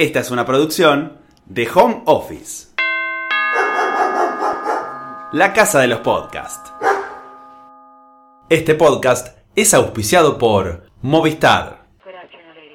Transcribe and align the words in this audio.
Esta 0.00 0.20
es 0.20 0.30
una 0.30 0.46
producción 0.46 1.18
de 1.44 1.68
Home 1.74 2.04
Office. 2.06 2.68
La 5.32 5.52
casa 5.52 5.78
de 5.80 5.88
los 5.88 5.98
podcasts. 5.98 6.72
Este 8.48 8.74
podcast 8.76 9.36
es 9.54 9.74
auspiciado 9.74 10.38
por 10.38 10.86
Movistar. 11.02 11.80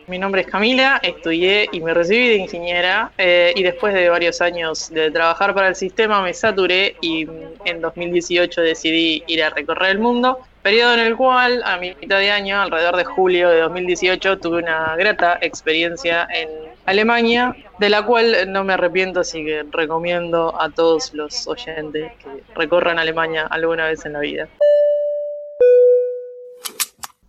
Mi 0.06 0.20
nombre 0.20 0.42
es 0.42 0.48
Camila, 0.48 1.00
estudié 1.02 1.68
y 1.72 1.80
me 1.80 1.96
recibí 1.96 2.28
de 2.28 2.36
ingeniera 2.36 3.12
eh, 3.18 3.54
y 3.56 3.64
después 3.64 3.96
de 3.96 4.08
varios 4.08 4.40
años 4.40 4.92
de 4.92 5.10
trabajar 5.10 5.56
para 5.56 5.70
el 5.70 5.76
sistema 5.76 6.22
me 6.22 6.36
saturé 6.36 6.96
y 7.02 7.28
en 7.66 7.82
2018 7.82 8.62
decidí 8.62 9.24
ir 9.26 9.44
a 9.44 9.50
recorrer 9.50 9.90
el 9.90 10.00
mundo, 10.00 10.42
periodo 10.66 10.96
en 10.96 11.02
el 11.02 11.16
cual 11.16 11.62
a 11.64 11.78
mi 11.78 11.94
mitad 11.94 12.18
de 12.18 12.32
año, 12.32 12.60
alrededor 12.60 12.98
de 12.98 13.06
julio 13.06 13.50
de 13.50 13.60
2018, 13.60 14.40
tuve 14.40 14.64
una 14.64 14.96
grata 14.96 15.38
experiencia 15.40 16.28
en 16.34 16.50
Alemania, 16.88 17.56
de 17.78 17.88
la 17.88 18.04
cual 18.04 18.52
no 18.52 18.64
me 18.64 18.74
arrepiento, 18.74 19.20
así 19.20 19.46
que 19.46 19.64
recomiendo 19.72 20.60
a 20.60 20.72
todos 20.72 21.14
los 21.14 21.48
oyentes 21.48 22.14
que 22.14 22.44
recorran 22.56 22.98
Alemania 22.98 23.46
alguna 23.46 23.86
vez 23.86 24.08
en 24.08 24.14
la 24.14 24.22
vida. 24.22 24.50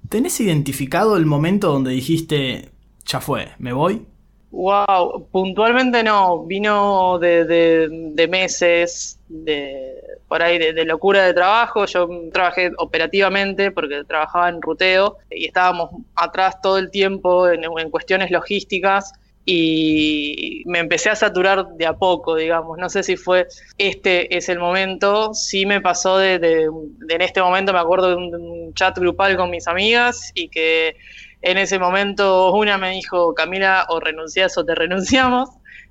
¿Tenés 0.08 0.40
identificado 0.40 1.18
el 1.18 1.26
momento 1.26 1.70
donde 1.70 1.90
dijiste, 1.90 2.70
ya 3.04 3.20
fue, 3.20 3.50
me 3.58 3.74
voy? 3.74 4.06
Wow, 4.56 5.28
puntualmente 5.30 6.02
no, 6.02 6.46
vino 6.46 7.18
de, 7.18 8.26
meses, 8.30 9.20
de 9.28 10.02
por 10.28 10.42
ahí 10.42 10.56
de, 10.58 10.84
locura 10.86 11.26
de 11.26 11.34
trabajo. 11.34 11.84
Yo 11.84 12.08
trabajé 12.32 12.72
operativamente 12.78 13.70
porque 13.70 14.02
trabajaba 14.04 14.48
en 14.48 14.62
ruteo 14.62 15.18
y 15.30 15.44
estábamos 15.44 15.90
atrás 16.14 16.58
todo 16.62 16.78
el 16.78 16.90
tiempo 16.90 17.50
en, 17.50 17.64
en 17.64 17.90
cuestiones 17.90 18.30
logísticas 18.30 19.12
y 19.48 20.64
me 20.66 20.80
empecé 20.80 21.08
a 21.08 21.14
saturar 21.14 21.68
de 21.68 21.86
a 21.86 21.92
poco, 21.92 22.34
digamos. 22.34 22.78
No 22.78 22.88
sé 22.88 23.04
si 23.04 23.16
fue 23.16 23.46
este 23.78 24.36
es 24.36 24.48
el 24.48 24.58
momento. 24.58 25.34
Sí 25.34 25.64
me 25.64 25.80
pasó 25.80 26.18
de, 26.18 26.34
en 26.64 27.20
este 27.20 27.40
momento, 27.40 27.72
me 27.72 27.78
acuerdo 27.78 28.08
de 28.08 28.16
un, 28.16 28.74
chat 28.74 28.98
grupal 28.98 29.36
con 29.36 29.48
mis 29.48 29.68
amigas 29.68 30.32
y 30.34 30.48
que 30.48 30.96
en 31.42 31.58
ese 31.58 31.78
momento 31.78 32.52
una 32.52 32.78
me 32.78 32.90
dijo, 32.90 33.34
Camila, 33.34 33.86
o 33.88 34.00
renuncias 34.00 34.56
o 34.58 34.64
te 34.64 34.74
renunciamos, 34.74 35.50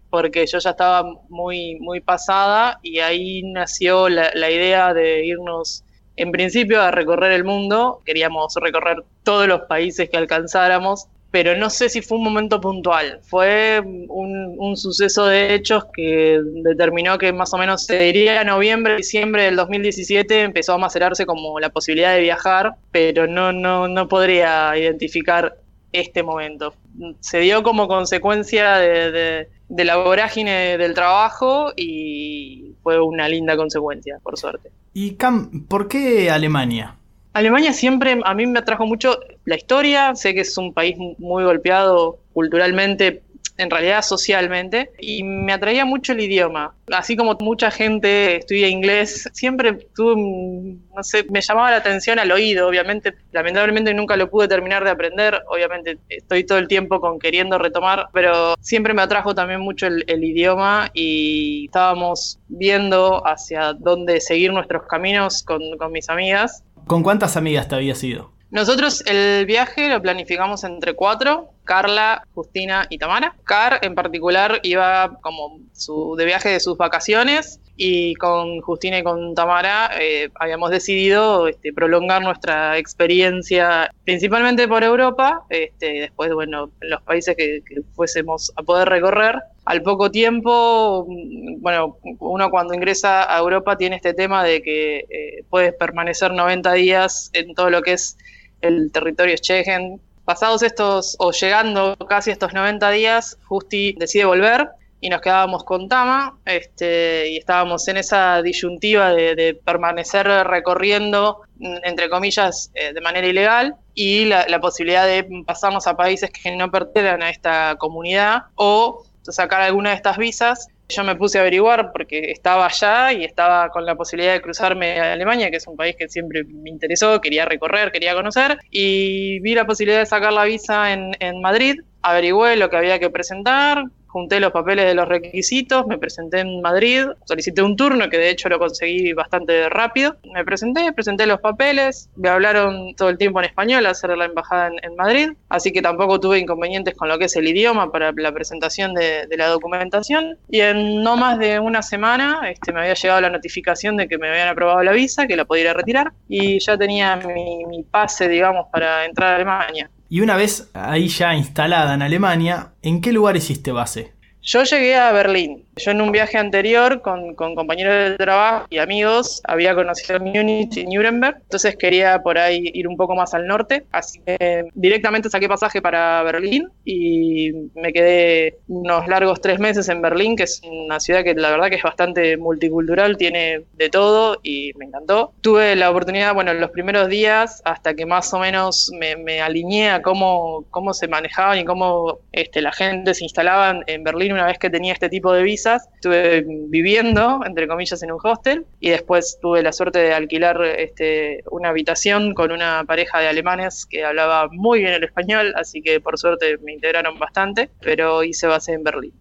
porque 0.09 0.45
yo 0.47 0.59
ya 0.59 0.71
estaba 0.71 1.03
muy, 1.29 1.77
muy 1.79 2.01
pasada 2.01 2.79
y 2.81 2.99
ahí 2.99 3.43
nació 3.43 4.09
la, 4.09 4.31
la 4.33 4.49
idea 4.49 4.93
de 4.93 5.25
irnos 5.25 5.83
en 6.15 6.31
principio 6.31 6.81
a 6.81 6.91
recorrer 6.91 7.31
el 7.33 7.43
mundo. 7.43 8.01
Queríamos 8.05 8.55
recorrer 8.61 9.03
todos 9.23 9.47
los 9.47 9.61
países 9.61 10.09
que 10.09 10.17
alcanzáramos 10.17 11.07
pero 11.35 11.53
no 11.57 11.69
sé 11.69 11.89
si 11.89 12.01
fue 12.01 12.17
un 12.17 12.23
momento 12.23 12.61
puntual. 12.61 13.19
Fue 13.23 13.81
un, 13.81 14.77
suceso 14.77 15.25
de 15.25 15.53
hechos 15.53 15.83
que 15.93 16.39
determinó 16.63 17.17
que 17.17 17.33
más 17.33 17.53
o 17.53 17.57
menos 17.57 17.83
se 17.83 17.99
diría 17.99 18.41
noviembre, 18.45 18.95
diciembre 18.95 19.43
del 19.43 19.57
2017 19.57 20.43
empezó 20.43 20.71
a 20.71 20.77
macerarse 20.77 21.25
como 21.25 21.59
la 21.59 21.71
posibilidad 21.71 22.13
de 22.13 22.21
viajar, 22.21 22.75
pero 22.89 23.27
no, 23.27 23.51
no, 23.51 23.89
no 23.89 24.07
podría 24.07 24.77
identificar 24.77 25.57
este 25.91 26.23
momento. 26.23 26.73
Se 27.19 27.39
dio 27.39 27.63
como 27.63 27.89
consecuencia 27.89 28.77
de, 28.77 29.49
de 29.67 29.83
la 29.83 29.97
vorágine 29.97 30.77
del 30.77 30.93
trabajo 30.93 31.73
y 31.75 32.75
fue 32.81 33.01
una 33.01 33.27
linda 33.27 33.57
consecuencia, 33.57 34.19
por 34.23 34.37
suerte. 34.37 34.71
Y 34.93 35.15
Cam, 35.15 35.65
¿por 35.67 35.89
qué 35.89 36.31
Alemania? 36.31 36.95
Alemania 37.35 37.73
siempre 37.73 38.17
a 38.23 38.33
mí 38.33 38.45
me 38.47 38.59
atrajo 38.59 38.85
mucho 38.85 39.19
la 39.43 39.57
historia, 39.57 40.15
sé 40.15 40.33
que 40.33 40.39
es 40.39 40.57
un 40.57 40.73
país 40.73 40.95
muy 41.17 41.43
golpeado 41.43 42.19
culturalmente, 42.31 43.23
en 43.57 43.69
realidad 43.69 44.03
socialmente, 44.03 44.91
y 44.99 45.21
me 45.23 45.51
atraía 45.51 45.83
mucho 45.83 46.13
el 46.13 46.21
idioma. 46.21 46.73
Así 46.93 47.17
como 47.17 47.35
mucha 47.41 47.71
gente 47.71 48.37
estudia 48.37 48.69
inglés, 48.69 49.29
siempre 49.33 49.73
tuve, 49.73 50.15
no 50.15 51.03
sé, 51.03 51.25
me 51.29 51.41
llamaba 51.41 51.71
la 51.71 51.77
atención 51.77 52.19
al 52.19 52.31
oído, 52.31 52.69
obviamente, 52.69 53.13
lamentablemente 53.33 53.93
nunca 53.93 54.15
lo 54.15 54.29
pude 54.29 54.47
terminar 54.47 54.85
de 54.85 54.91
aprender, 54.91 55.41
obviamente 55.49 55.97
estoy 56.07 56.45
todo 56.45 56.57
el 56.57 56.69
tiempo 56.69 57.01
con 57.01 57.19
queriendo 57.19 57.57
retomar, 57.57 58.07
pero 58.13 58.55
siempre 58.61 58.93
me 58.93 59.01
atrajo 59.01 59.35
también 59.35 59.59
mucho 59.59 59.87
el, 59.87 60.05
el 60.07 60.23
idioma 60.23 60.89
y 60.93 61.65
estábamos 61.65 62.39
viendo 62.47 63.27
hacia 63.27 63.73
dónde 63.73 64.21
seguir 64.21 64.53
nuestros 64.53 64.83
caminos 64.83 65.43
con, 65.43 65.61
con 65.77 65.91
mis 65.91 66.09
amigas 66.09 66.63
¿Con 66.87 67.03
cuántas 67.03 67.35
amigas 67.35 67.67
te 67.67 67.75
habías 67.75 68.03
ido? 68.03 68.31
Nosotros 68.51 69.03
el 69.07 69.45
viaje 69.45 69.89
lo 69.89 70.01
planificamos 70.01 70.63
entre 70.63 70.93
cuatro, 70.93 71.49
Carla, 71.63 72.25
Justina 72.33 72.85
y 72.89 72.97
Tamara. 72.99 73.35
Car 73.43 73.79
en 73.81 73.95
particular 73.95 74.59
iba 74.63 75.17
como 75.21 75.59
su, 75.73 76.15
de 76.15 76.25
viaje 76.25 76.49
de 76.49 76.59
sus 76.59 76.77
vacaciones 76.77 77.59
y 77.77 78.13
con 78.15 78.61
Justina 78.61 78.99
y 78.99 79.03
con 79.03 79.35
Tamara 79.35 79.91
eh, 79.99 80.29
habíamos 80.35 80.71
decidido 80.71 81.47
este, 81.47 81.73
prolongar 81.73 82.21
nuestra 82.21 82.77
experiencia 82.77 83.91
principalmente 84.05 84.67
por 84.67 84.83
Europa, 84.83 85.43
este, 85.49 86.01
después, 86.01 86.33
bueno, 86.33 86.69
en 86.81 86.89
los 86.89 87.01
países 87.01 87.35
que, 87.35 87.61
fuésemos 87.95 88.51
a 88.55 88.63
poder 88.63 88.87
recorrer. 88.87 89.35
Al 89.65 89.81
poco 89.81 90.11
tiempo, 90.11 91.05
mm, 91.07 91.61
bueno, 91.61 91.97
uno 92.19 92.49
cuando 92.49 92.73
ingresa 92.73 93.33
a 93.33 93.39
Europa 93.39 93.77
tiene 93.77 93.97
este 93.97 94.13
tema 94.13 94.43
de 94.43 94.61
que 94.61 95.05
eh, 95.09 95.43
puedes 95.49 95.73
permanecer 95.73 96.31
90 96.31 96.73
días 96.73 97.29
en 97.33 97.53
todo 97.55 97.69
lo 97.69 97.81
que 97.81 97.93
es 97.93 98.17
el 98.61 98.91
territorio 98.91 99.35
Schengen. 99.37 99.99
Pasados 100.23 100.63
estos, 100.63 101.15
o 101.19 101.31
llegando 101.31 101.95
casi 102.07 102.31
estos 102.31 102.53
90 102.53 102.89
días, 102.91 103.37
Justi 103.43 103.95
decide 103.99 104.25
volver 104.25 104.69
y 105.01 105.09
nos 105.09 105.21
quedábamos 105.21 105.63
con 105.63 105.87
Tama 105.87 106.37
este, 106.45 107.29
y 107.29 107.37
estábamos 107.37 107.87
en 107.87 107.97
esa 107.97 108.41
disyuntiva 108.41 109.13
de, 109.13 109.59
permanecer 109.63 110.25
recorriendo, 110.25 111.41
mm, 111.57 111.77
entre 111.83 112.09
comillas, 112.09 112.71
eh, 112.73 112.93
de 112.93 113.01
manera 113.01 113.27
ilegal 113.27 113.75
y 113.93 114.25
la, 114.25 114.59
posibilidad 114.59 115.05
de 115.05 115.27
pasarnos 115.45 115.87
a 115.87 115.95
países 115.95 116.31
que 116.31 116.55
no 116.55 116.71
pertenecen 116.71 117.23
a 117.23 117.29
esta 117.29 117.75
comunidad 117.77 118.43
o 118.55 119.03
sacar 119.23 119.61
alguna 119.61 119.91
de 119.91 119.95
estas 119.95 120.17
visas. 120.17 120.67
Yo 120.87 121.03
me 121.03 121.15
puse 121.15 121.39
a 121.39 121.41
averiguar 121.41 121.91
porque 121.91 122.31
estaba 122.31 122.67
allá 122.67 123.11
y 123.11 123.23
estaba 123.23 123.69
con 123.69 123.85
la 123.85 123.95
posibilidad 123.95 124.33
de 124.33 124.41
cruzarme 124.41 124.99
a 124.99 125.13
Alemania, 125.13 125.49
que 125.49 125.57
es 125.57 125.67
un 125.67 125.75
país 125.75 125.95
que 125.97 126.07
siempre 126.07 126.43
me 126.43 126.69
interesó, 126.69 127.19
quería 127.21 127.45
recorrer, 127.45 127.91
quería 127.91 128.13
conocer, 128.13 128.59
y 128.69 129.39
vi 129.39 129.55
la 129.55 129.65
posibilidad 129.65 129.99
de 129.99 130.05
sacar 130.05 130.31
la 130.31 130.45
visa 130.45 130.93
en, 130.93 131.15
en 131.19 131.41
Madrid, 131.41 131.79
averigüé 132.03 132.55
lo 132.55 132.69
que 132.69 132.77
había 132.77 132.99
que 132.99 133.09
presentar, 133.09 133.83
junté 134.15 134.39
los 134.39 134.53
papeles 134.53 134.85
de 134.85 134.95
los 134.95 135.09
requisitos, 135.09 135.85
me 135.87 135.97
presenté 135.97 136.39
en 136.39 136.61
Madrid, 136.61 137.03
solicité 137.25 137.61
un 137.61 137.75
turno 137.75 138.09
que 138.09 138.17
de 138.17 138.29
hecho 138.29 138.47
lo 138.47 138.57
conseguí 138.57 139.11
bastante 139.11 139.67
rápido. 139.67 140.15
Me 140.33 140.45
presenté, 140.45 140.93
presenté 140.93 141.25
los 141.25 141.41
papeles, 141.41 142.09
me 142.15 142.29
hablaron 142.29 142.95
todo 142.95 143.09
el 143.09 143.17
tiempo 143.17 143.39
en 143.39 143.47
español, 143.47 143.85
hacer 143.85 144.17
la 144.17 144.23
embajada 144.23 144.71
en, 144.81 144.95
Madrid, 144.95 145.31
así 145.49 145.73
que 145.73 145.81
tampoco 145.81 146.21
tuve 146.21 146.39
inconvenientes 146.39 146.95
con 146.95 147.09
lo 147.09 147.19
que 147.19 147.25
es 147.25 147.35
el 147.35 147.45
idioma 147.45 147.91
para 147.91 148.13
la 148.15 148.31
presentación 148.31 148.93
de, 148.93 149.27
la 149.35 149.47
documentación. 149.47 150.37
Y 150.49 150.61
en 150.61 151.03
no 151.03 151.17
más 151.17 151.37
de 151.37 151.59
una 151.59 151.81
semana 151.81 152.49
este, 152.49 152.71
me 152.71 152.79
había 152.79 152.93
llegado 152.93 153.19
la 153.19 153.29
notificación 153.29 153.97
de 153.97 154.07
que 154.07 154.17
me 154.17 154.29
habían 154.29 154.47
aprobado 154.47 154.81
la 154.81 154.93
visa, 154.93 155.27
que 155.27 155.35
la 155.35 155.43
podía 155.43 155.73
retirar, 155.73 156.13
y 156.29 156.59
ya 156.59 156.77
tenía 156.77 157.17
mi, 157.17 157.65
mi 157.65 157.83
pase, 157.83 158.29
digamos, 158.29 158.67
para 158.71 159.03
entrar 159.03 159.33
a 159.33 159.35
Alemania. 159.35 159.89
Y 160.15 160.21
una 160.21 160.37
vez 160.37 160.69
ahí 160.73 161.09
ya 161.09 161.35
instalada 161.35 161.93
en 161.93 162.01
Alemania, 162.01 162.71
¿en 162.81 163.01
qué 163.01 163.11
lugar 163.11 163.35
hiciste 163.35 163.73
base? 163.73 164.14
Yo 164.45 164.61
llegué 164.61 164.95
a 164.95 165.11
Berlín, 165.11 165.65
yo 165.75 165.89
en 165.89 166.01
un 166.01 166.11
viaje 166.11 166.37
anterior 166.37 167.01
con, 167.01 167.33
compañeros 167.33 168.11
de 168.11 168.15
trabajo 168.15 168.67
y 168.69 168.77
amigos 168.77 169.41
había 169.43 169.73
conocido 169.73 170.19
Múnich 170.19 170.77
y 170.77 170.85
Nuremberg, 170.85 171.37
entonces 171.41 171.75
quería 171.75 172.21
por 172.21 172.37
ahí 172.37 172.69
ir 172.75 172.87
un 172.87 172.95
poco 172.95 173.15
más 173.15 173.33
al 173.33 173.47
norte, 173.47 173.85
así 173.91 174.19
que 174.19 174.65
directamente 174.75 175.31
saqué 175.31 175.47
pasaje 175.47 175.81
para 175.81 176.21
Berlín 176.21 176.69
y 176.83 177.53
me 177.73 177.91
quedé 177.91 178.59
unos 178.67 179.07
largos 179.07 179.41
tres 179.41 179.57
meses 179.57 179.89
en 179.89 180.03
Berlín, 180.03 180.35
que 180.35 180.43
es 180.43 180.61
una 180.63 180.99
ciudad 180.99 181.23
que 181.23 181.33
la 181.33 181.49
verdad 181.49 181.69
que 181.69 181.77
es 181.77 181.83
bastante 181.83 182.37
multicultural, 182.37 183.17
tiene 183.17 183.63
de 183.73 183.89
todo 183.89 184.39
y 184.43 184.73
me 184.77 184.85
encantó. 184.85 185.33
Tuve 185.41 185.75
la 185.75 185.89
oportunidad, 185.89 186.35
bueno, 186.35 186.51
en 186.51 186.61
los 186.61 186.69
primeros 186.69 187.09
días, 187.09 187.63
hasta 187.65 187.95
que 187.95 188.05
más 188.05 188.31
o 188.31 188.37
menos 188.37 188.91
me, 188.93 189.41
alineé 189.41 189.89
a 189.89 190.03
cómo, 190.03 190.65
cómo 190.69 190.93
se 190.93 191.07
manejaban 191.07 191.57
y 191.57 191.65
cómo 191.65 192.19
este, 192.31 192.61
la 192.61 192.71
gente 192.71 193.15
se 193.15 193.23
instalaba 193.23 193.81
en 193.87 194.03
Berlín 194.03 194.34
una 194.35 194.45
vez 194.45 194.59
que 194.59 194.69
tenía 194.69 194.93
este 194.93 195.09
tipo 195.09 195.33
de 195.33 195.43
visas 195.43 195.89
Estuve 195.95 196.45
viviendo, 196.45 197.41
entre 197.45 197.67
comillas, 197.67 198.01
en 198.03 198.11
un 198.11 198.19
hostel 198.23 198.65
y 198.79 198.89
después 198.89 199.39
tuve 199.41 199.63
la 199.63 199.71
suerte 199.71 199.99
de 199.99 200.13
alquilar 200.13 200.61
este, 200.63 201.43
una 201.49 201.69
habitación 201.69 202.33
con 202.33 202.51
una 202.51 202.83
pareja 202.85 203.19
de 203.19 203.27
alemanes 203.27 203.85
que 203.85 204.05
hablaba 204.05 204.47
muy 204.51 204.79
bien 204.79 204.93
el 204.93 205.03
español, 205.03 205.53
así 205.55 205.81
que 205.81 205.99
por 205.99 206.19
suerte 206.19 206.57
me 206.63 206.73
integraron 206.73 207.17
bastante, 207.17 207.69
pero 207.81 208.23
hice 208.23 208.47
base 208.47 208.73
en 208.73 208.83
Berlín. 208.83 209.13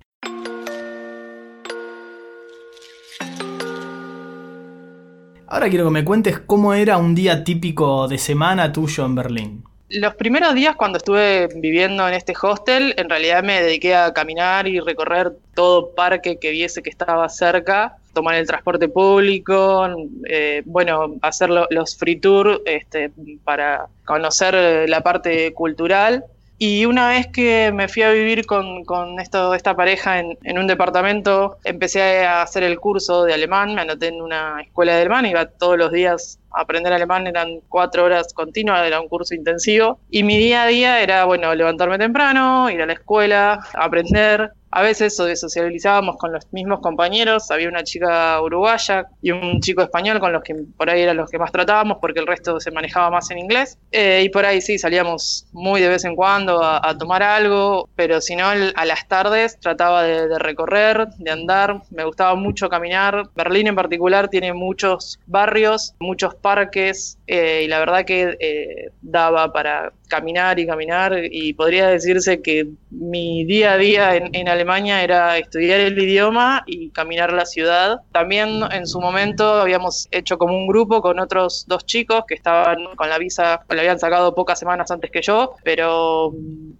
Ahora 5.46 5.68
quiero 5.68 5.84
que 5.84 5.90
me 5.92 6.04
cuentes 6.04 6.40
cómo 6.40 6.74
era 6.74 6.98
un 6.98 7.14
día 7.14 7.44
típico 7.44 8.08
de 8.08 8.18
semana 8.18 8.72
tuyo 8.72 9.06
en 9.06 9.14
Berlín 9.14 9.64
Los 9.94 10.16
primeros 10.16 10.54
días 10.54 10.74
cuando 10.74 10.98
estuve 10.98 11.48
viviendo 11.54 12.06
en 12.08 12.14
este 12.14 12.34
hostel, 12.40 12.94
en 12.96 13.08
realidad 13.08 13.44
me 13.44 13.62
dediqué 13.62 13.94
a 13.94 14.12
caminar 14.12 14.66
y 14.66 14.80
recorrer 14.80 15.32
todo 15.54 15.94
parque 15.94 16.38
que 16.40 16.50
viese 16.50 16.82
que 16.82 16.90
estaba 16.90 17.28
cerca, 17.28 17.96
tomar 18.12 18.34
el 18.34 18.46
transporte 18.46 18.88
público, 18.88 19.86
eh, 20.28 20.62
bueno, 20.64 21.14
hacer 21.22 21.48
los 21.48 21.96
free 21.96 22.16
tour 22.16 22.60
este, 22.66 23.12
para 23.44 23.86
conocer 24.04 24.88
la 24.88 25.00
parte 25.00 25.52
cultural. 25.52 26.24
Y 26.58 26.86
una 26.86 27.08
vez 27.08 27.26
que 27.26 27.72
me 27.74 27.88
fui 27.88 28.02
a 28.02 28.12
vivir 28.12 28.46
con, 28.46 28.84
con 28.84 29.18
esta 29.18 29.74
pareja 29.74 30.20
en, 30.20 30.38
en, 30.44 30.58
un 30.58 30.66
departamento, 30.66 31.58
empecé 31.64 32.24
a 32.24 32.42
hacer 32.42 32.62
el 32.62 32.78
curso 32.78 33.24
de 33.24 33.34
alemán, 33.34 33.74
me 33.74 33.82
anoté 33.82 34.08
en 34.08 34.22
una 34.22 34.60
escuela 34.62 34.94
de 34.94 35.00
alemán, 35.00 35.26
iba 35.26 35.46
todos 35.46 35.76
los 35.76 35.90
días 35.90 36.38
a 36.52 36.60
aprender 36.60 36.92
alemán, 36.92 37.26
eran 37.26 37.60
cuatro 37.68 38.04
horas 38.04 38.32
continuas, 38.32 38.86
era 38.86 39.00
un 39.00 39.08
curso 39.08 39.34
intensivo. 39.34 39.98
Y 40.10 40.22
mi 40.22 40.38
día 40.38 40.62
a 40.62 40.66
día 40.68 41.00
era, 41.02 41.24
bueno, 41.24 41.52
levantarme 41.54 41.98
temprano, 41.98 42.70
ir 42.70 42.80
a 42.82 42.86
la 42.86 42.92
escuela, 42.92 43.66
aprender, 43.74 44.52
a 44.74 44.82
veces 44.82 45.16
socializábamos 45.16 46.16
con 46.16 46.32
los 46.32 46.52
mismos 46.52 46.80
compañeros, 46.80 47.48
había 47.52 47.68
una 47.68 47.84
chica 47.84 48.42
uruguaya 48.42 49.06
y 49.22 49.30
un 49.30 49.60
chico 49.60 49.82
español 49.82 50.18
con 50.18 50.32
los 50.32 50.42
que 50.42 50.56
por 50.76 50.90
ahí 50.90 51.02
eran 51.02 51.16
los 51.16 51.30
que 51.30 51.38
más 51.38 51.52
tratábamos 51.52 51.98
porque 52.00 52.18
el 52.18 52.26
resto 52.26 52.58
se 52.58 52.72
manejaba 52.72 53.08
más 53.08 53.30
en 53.30 53.38
inglés. 53.38 53.78
Eh, 53.92 54.22
y 54.24 54.30
por 54.30 54.44
ahí 54.44 54.60
sí, 54.60 54.76
salíamos 54.76 55.46
muy 55.52 55.80
de 55.80 55.88
vez 55.88 56.04
en 56.04 56.16
cuando 56.16 56.60
a, 56.60 56.98
tomar 56.98 57.22
algo, 57.22 57.88
pero 57.94 58.20
si 58.20 58.34
no, 58.34 58.48
a 58.48 58.84
las 58.84 59.06
tardes 59.06 59.60
trataba 59.60 60.02
de, 60.02 60.40
recorrer, 60.40 61.06
de 61.18 61.30
andar, 61.30 61.82
me 61.90 62.04
gustaba 62.04 62.34
mucho 62.34 62.68
caminar. 62.68 63.28
Berlín 63.36 63.68
en 63.68 63.76
particular 63.76 64.28
tiene 64.28 64.54
muchos 64.54 65.20
barrios, 65.26 65.94
muchos 66.00 66.34
parques 66.34 67.16
eh, 67.26 67.62
y 67.64 67.68
la 67.68 67.78
verdad 67.78 68.04
que 68.04 68.36
eh, 68.38 68.90
daba 69.00 69.52
para 69.52 69.92
caminar 70.08 70.58
y 70.58 70.66
caminar 70.66 71.18
y 71.24 71.54
podría 71.54 71.88
decirse 71.88 72.42
que 72.42 72.68
mi 72.90 73.44
día 73.44 73.72
a 73.72 73.78
día 73.78 74.16
en, 74.16 74.48
Alemania 74.48 75.02
era 75.02 75.38
estudiar 75.38 75.80
el 75.80 75.98
idioma 75.98 76.62
y 76.66 76.90
caminar 76.90 77.32
la 77.32 77.46
ciudad. 77.46 78.00
También 78.12 78.60
en 78.70 78.86
su 78.86 79.00
momento 79.00 79.54
habíamos 79.54 80.06
hecho 80.10 80.36
como 80.36 80.54
un 80.54 80.66
grupo 80.66 81.00
con 81.00 81.18
otros 81.18 81.64
dos 81.66 81.86
chicos 81.86 82.24
que 82.28 82.34
estaban 82.34 82.94
con 82.96 83.08
la 83.08 83.18
visa, 83.18 83.62
la 83.68 83.80
habían 83.80 83.98
sacado 83.98 84.34
pocas 84.34 84.58
semanas 84.58 84.90
antes 84.90 85.10
que 85.10 85.22
yo, 85.22 85.54
pero 85.64 86.34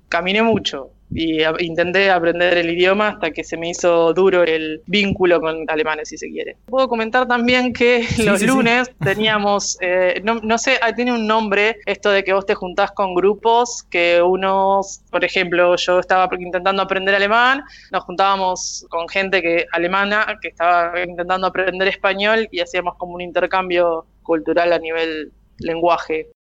caminé 0.09 0.43
mucho 0.43 0.91
y 1.15 1.43
intenté 1.61 2.11
aprender 2.11 2.59
el 2.59 2.71
idioma 2.71 3.09
hasta 3.09 3.31
que 3.31 3.45
se 3.45 3.57
me 3.57 3.71
hizo 3.71 4.13
duro 4.13 4.43
el 4.43 4.83
vínculo 4.87 5.41
con 5.41 5.65
alemanes, 5.69 6.09
si 6.09 6.19
se 6.19 6.29
quiere. 6.29 6.57
Puedo 6.67 6.89
comentar 6.89 7.27
también 7.29 7.73
que 7.73 8.05
los 8.25 8.43
lunes 8.43 8.91
teníamos, 9.05 9.79
eh, 9.81 10.21
no, 10.25 10.59
sé, 10.59 10.79
ah, 10.83 10.93
tiene 10.93 11.13
un 11.13 11.27
nombre 11.27 11.77
esto 11.87 12.11
de 12.11 12.25
que 12.25 12.33
vos 12.33 12.45
te 12.45 12.55
juntás 12.55 12.91
con 12.93 13.15
grupos, 13.15 13.85
que 13.85 14.21
unos, 14.21 15.01
por 15.11 15.25
ejemplo, 15.25 15.77
yo 15.77 16.01
estaba 16.01 16.29
intentando 16.39 16.83
aprender 16.83 17.15
alemán, 17.15 17.63
nos 17.93 18.03
juntábamos 18.05 18.85
con 18.91 19.09
gente 19.09 19.41
que 19.41 19.67
alemana 19.73 20.37
que 20.43 20.49
estaba 20.49 21.01
intentando 21.01 21.47
aprender 21.47 21.87
español 21.89 22.49
y 22.51 22.61
hacíamos 22.61 22.97
como 22.97 23.15
un 23.15 23.21
intercambio 23.21 24.07
cultural 24.23 24.73
a 24.73 24.79
nivel 24.79 25.33
lenguaje. 25.59 26.34